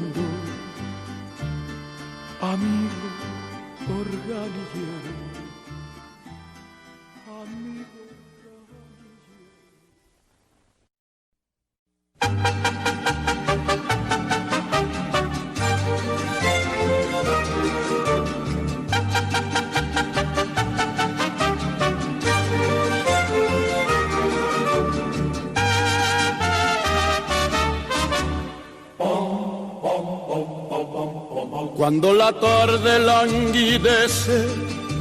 [32.00, 34.46] Cuando la tarde languidece,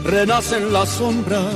[0.04, 1.54] renacen las sombras.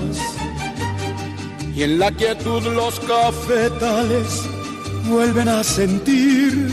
[1.76, 4.44] Y en la quietud los cafetales
[5.06, 6.70] vuelven a sentir.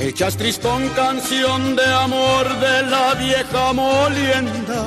[0.00, 4.86] El tristón canción de amor de la vieja molienda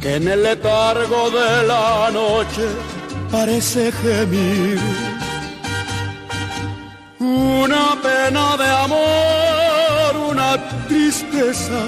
[0.00, 2.68] que en el letargo de la noche
[3.32, 4.78] parece gemir.
[7.18, 9.45] Una pena de amor,
[10.86, 11.80] tristeza.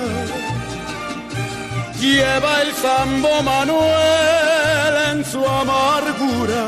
[2.00, 6.66] Lleva el sambo Manuel en su amargura.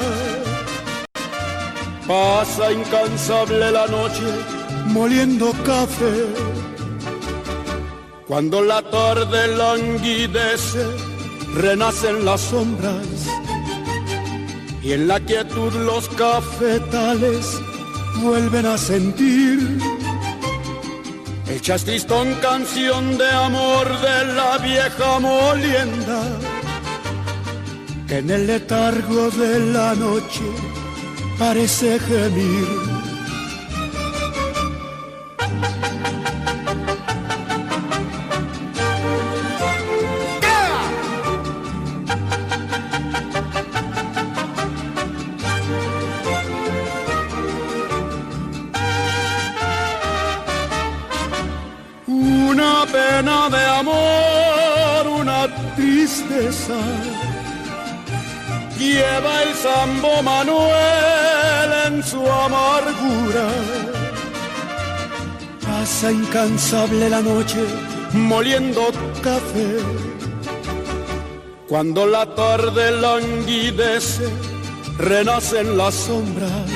[2.06, 6.27] Pasa incansable la noche moliendo café.
[8.27, 10.85] Cuando la tarde languidece,
[11.55, 13.06] renacen las sombras.
[14.82, 17.60] Y en la quietud los cafetales
[18.22, 19.78] vuelven a sentir
[21.51, 26.22] el chastristón canción de amor de la vieja molienda
[28.06, 30.44] que en el letargo de la noche
[31.39, 32.90] parece gemir
[58.78, 63.48] lleva el sambo Manuel en su amargura.
[65.64, 67.64] Pasa incansable la noche
[68.12, 68.82] moliendo
[69.22, 69.78] café.
[71.68, 74.28] Cuando la tarde languidece,
[74.98, 76.70] renacen las sombras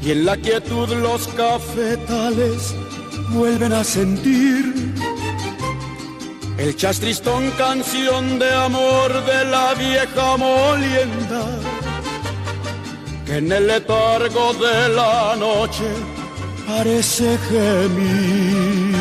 [0.00, 2.74] y en la quietud los cafetales
[3.30, 4.71] vuelven a sentir
[6.62, 11.44] el chastristón canción de amor de la vieja molienda,
[13.26, 15.88] que en el letargo de la noche
[16.66, 18.91] parece gemir.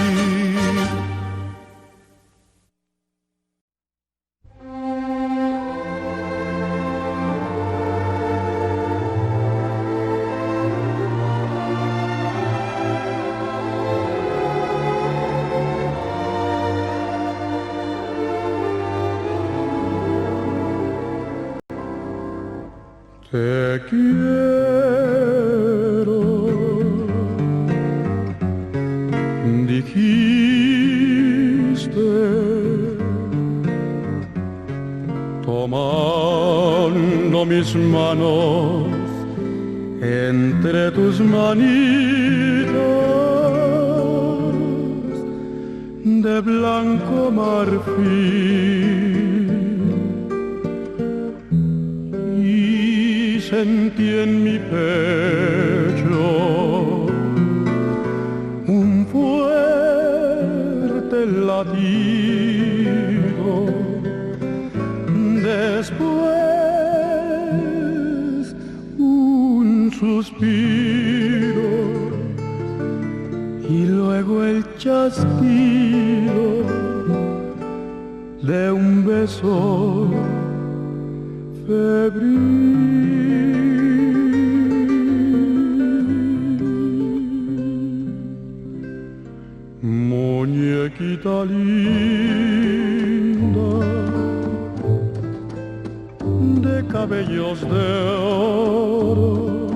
[96.71, 99.67] de cabellos de oro,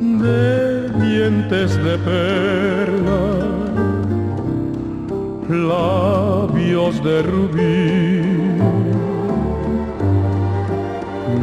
[0.00, 3.22] de dientes de perla,
[5.48, 8.22] labios de rubí.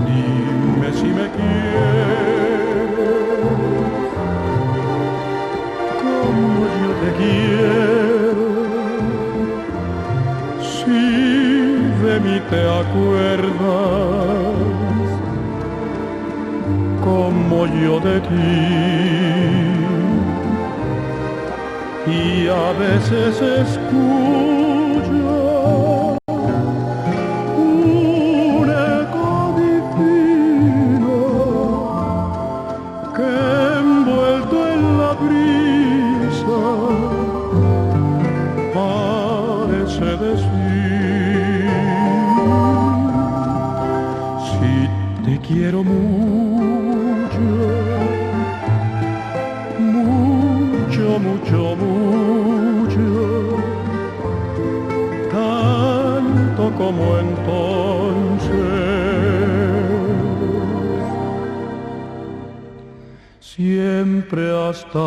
[0.08, 2.88] Dime si me quieres,
[6.02, 8.07] como yo te quiero.
[12.18, 13.50] De mí te acuerdas,
[17.04, 18.58] como yo de ti.
[22.08, 24.67] Y a veces escucho
[64.28, 65.00] siempre hasta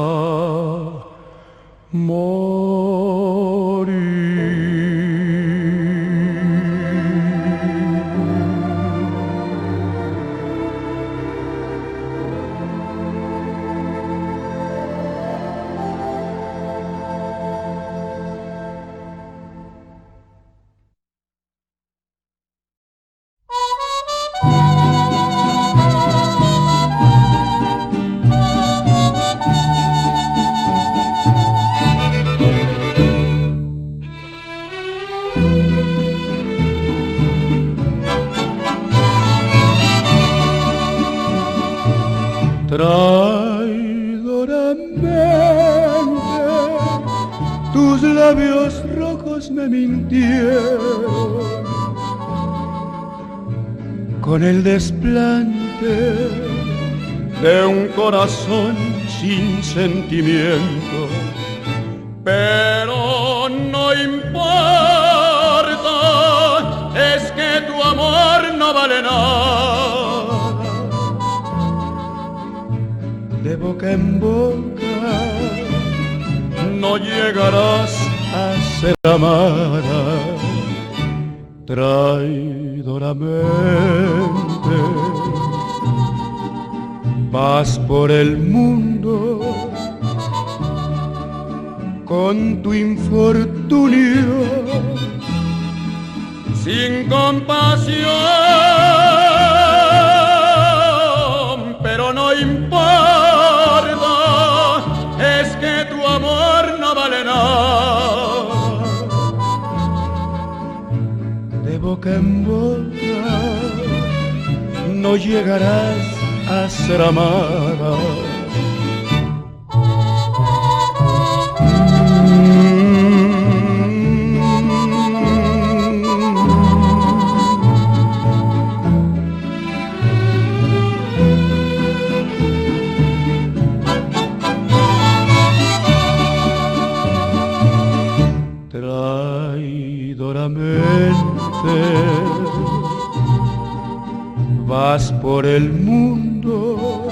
[144.71, 147.09] vas por el mundo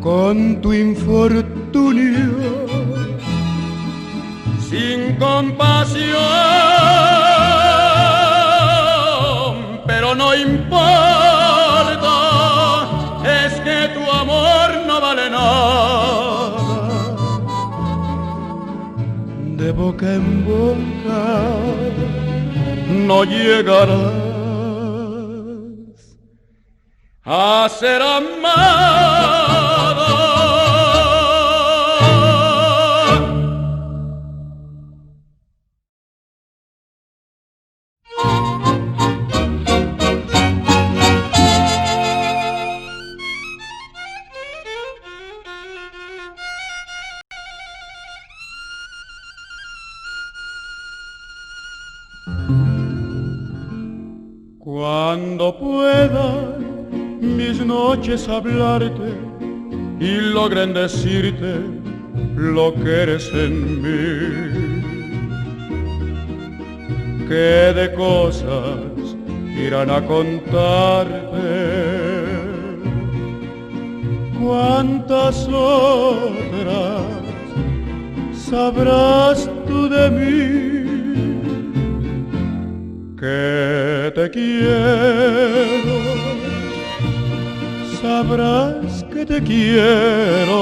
[0.00, 2.30] con tu infortunio
[4.70, 6.14] sin compasión,
[9.88, 12.16] pero no importa,
[13.44, 17.16] es que tu amor no vale nada.
[19.56, 21.22] De boca en boca
[23.08, 24.23] no llegarás
[27.34, 29.63] a ser amada.
[58.28, 59.12] Hablarte
[59.98, 61.56] y logren decirte
[62.36, 64.84] lo que eres en mí,
[67.28, 69.16] que de cosas
[69.56, 71.42] irán a contarte,
[74.40, 77.02] cuántas otras
[78.32, 80.84] sabrás tú de mí
[83.18, 85.94] que te quiero,
[88.04, 90.60] sabrás que te quiero,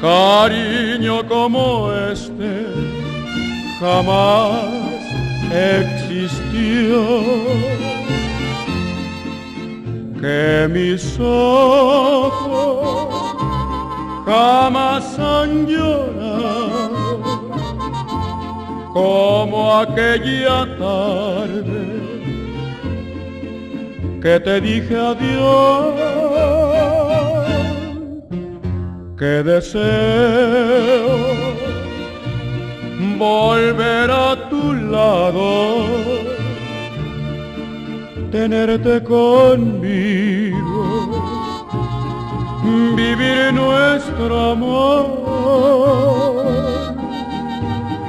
[0.00, 2.52] cariño como este
[3.78, 5.02] jamás
[5.52, 7.02] existió.
[10.22, 13.08] Que mis ojos
[14.24, 17.20] jamás han llorado
[18.94, 22.01] como aquella tarde
[24.22, 25.94] que te dije adiós,
[29.18, 31.08] que deseo
[33.18, 35.74] volver a tu lado,
[38.30, 40.62] tenerte conmigo,
[42.94, 45.04] vivir nuestro amor,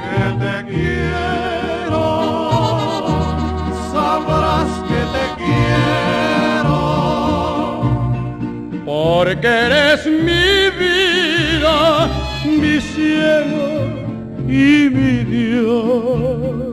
[0.04, 2.06] que te quiero,
[3.92, 4.73] sabrás
[8.84, 12.08] porque eres mi vida,
[12.44, 13.66] mi cielo
[14.48, 16.63] y mi Dios.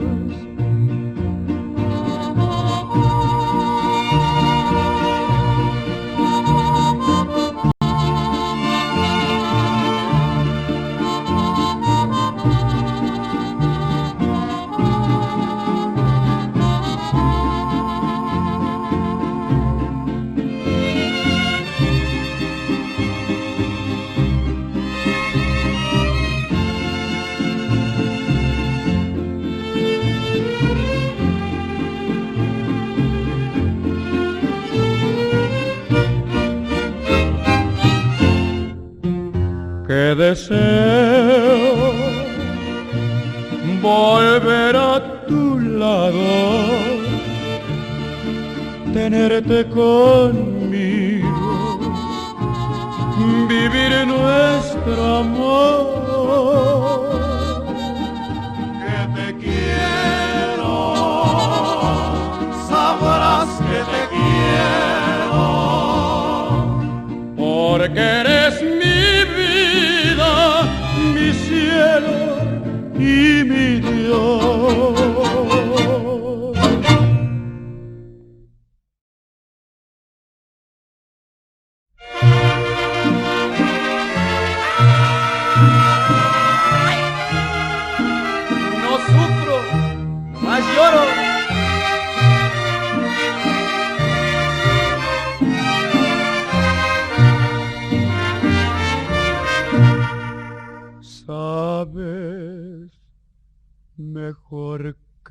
[40.31, 41.91] Deseo
[43.81, 46.29] volver a tu lado,
[48.93, 51.27] tenerte conmigo,
[53.49, 55.81] vivir nuestro amor.
[58.81, 60.75] Que te quiero,
[62.69, 65.45] sabrás que te quiero,
[67.35, 68.20] porque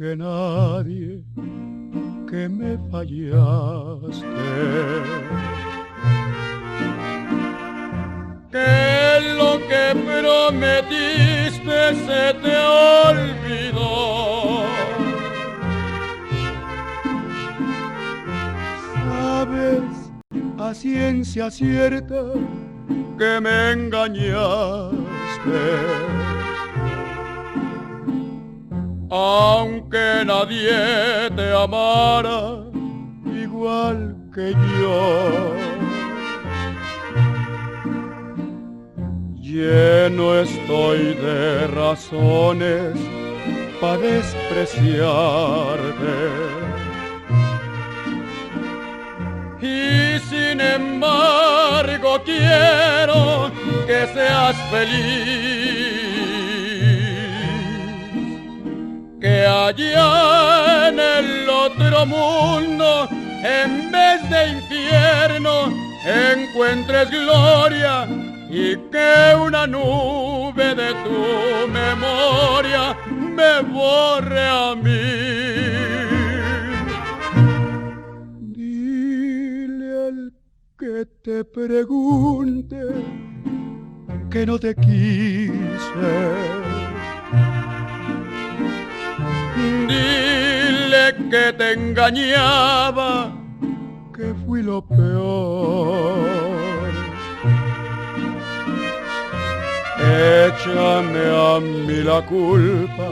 [0.01, 1.23] que nadie
[2.27, 4.27] que me fallaste.
[8.51, 12.57] Que lo que prometiste se te
[13.11, 14.65] olvidó.
[18.95, 19.91] Sabes
[20.59, 22.23] a ciencia cierta
[23.19, 25.01] que me engañaste.
[29.11, 32.62] Aunque nadie te amara
[33.27, 35.57] igual que yo.
[39.41, 42.97] Lleno estoy de razones
[43.81, 45.11] para despreciarte.
[49.61, 53.51] Y sin embargo quiero
[53.89, 56.00] que seas feliz.
[59.41, 63.09] Que allá en el otro mundo,
[63.43, 65.73] en vez de infierno,
[66.05, 68.07] encuentres gloria
[68.51, 75.09] y que una nube de tu memoria me borre a mí.
[78.41, 80.35] Dile al
[80.79, 82.77] que te pregunte
[84.31, 86.70] que no te quise.
[89.89, 93.32] Dile que te engañaba,
[94.15, 96.51] que fui lo peor.
[100.01, 103.09] Échame a mí la culpa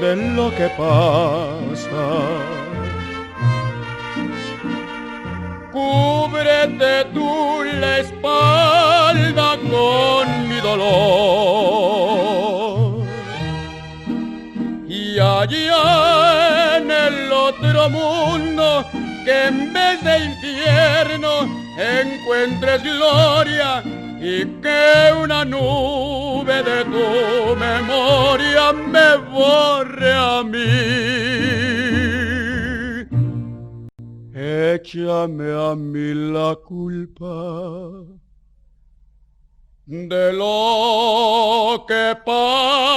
[0.00, 2.06] de lo que pasa.
[5.72, 12.33] Cúbrete tú la espalda con mi dolor.
[15.44, 18.84] Allá en el otro mundo,
[19.24, 21.32] que en vez de infierno
[21.76, 23.82] encuentres gloria
[24.20, 31.04] y que una nube de tu memoria me borre a mí.
[34.34, 38.23] Échame a mí la culpa
[39.86, 42.94] de lo que pasa.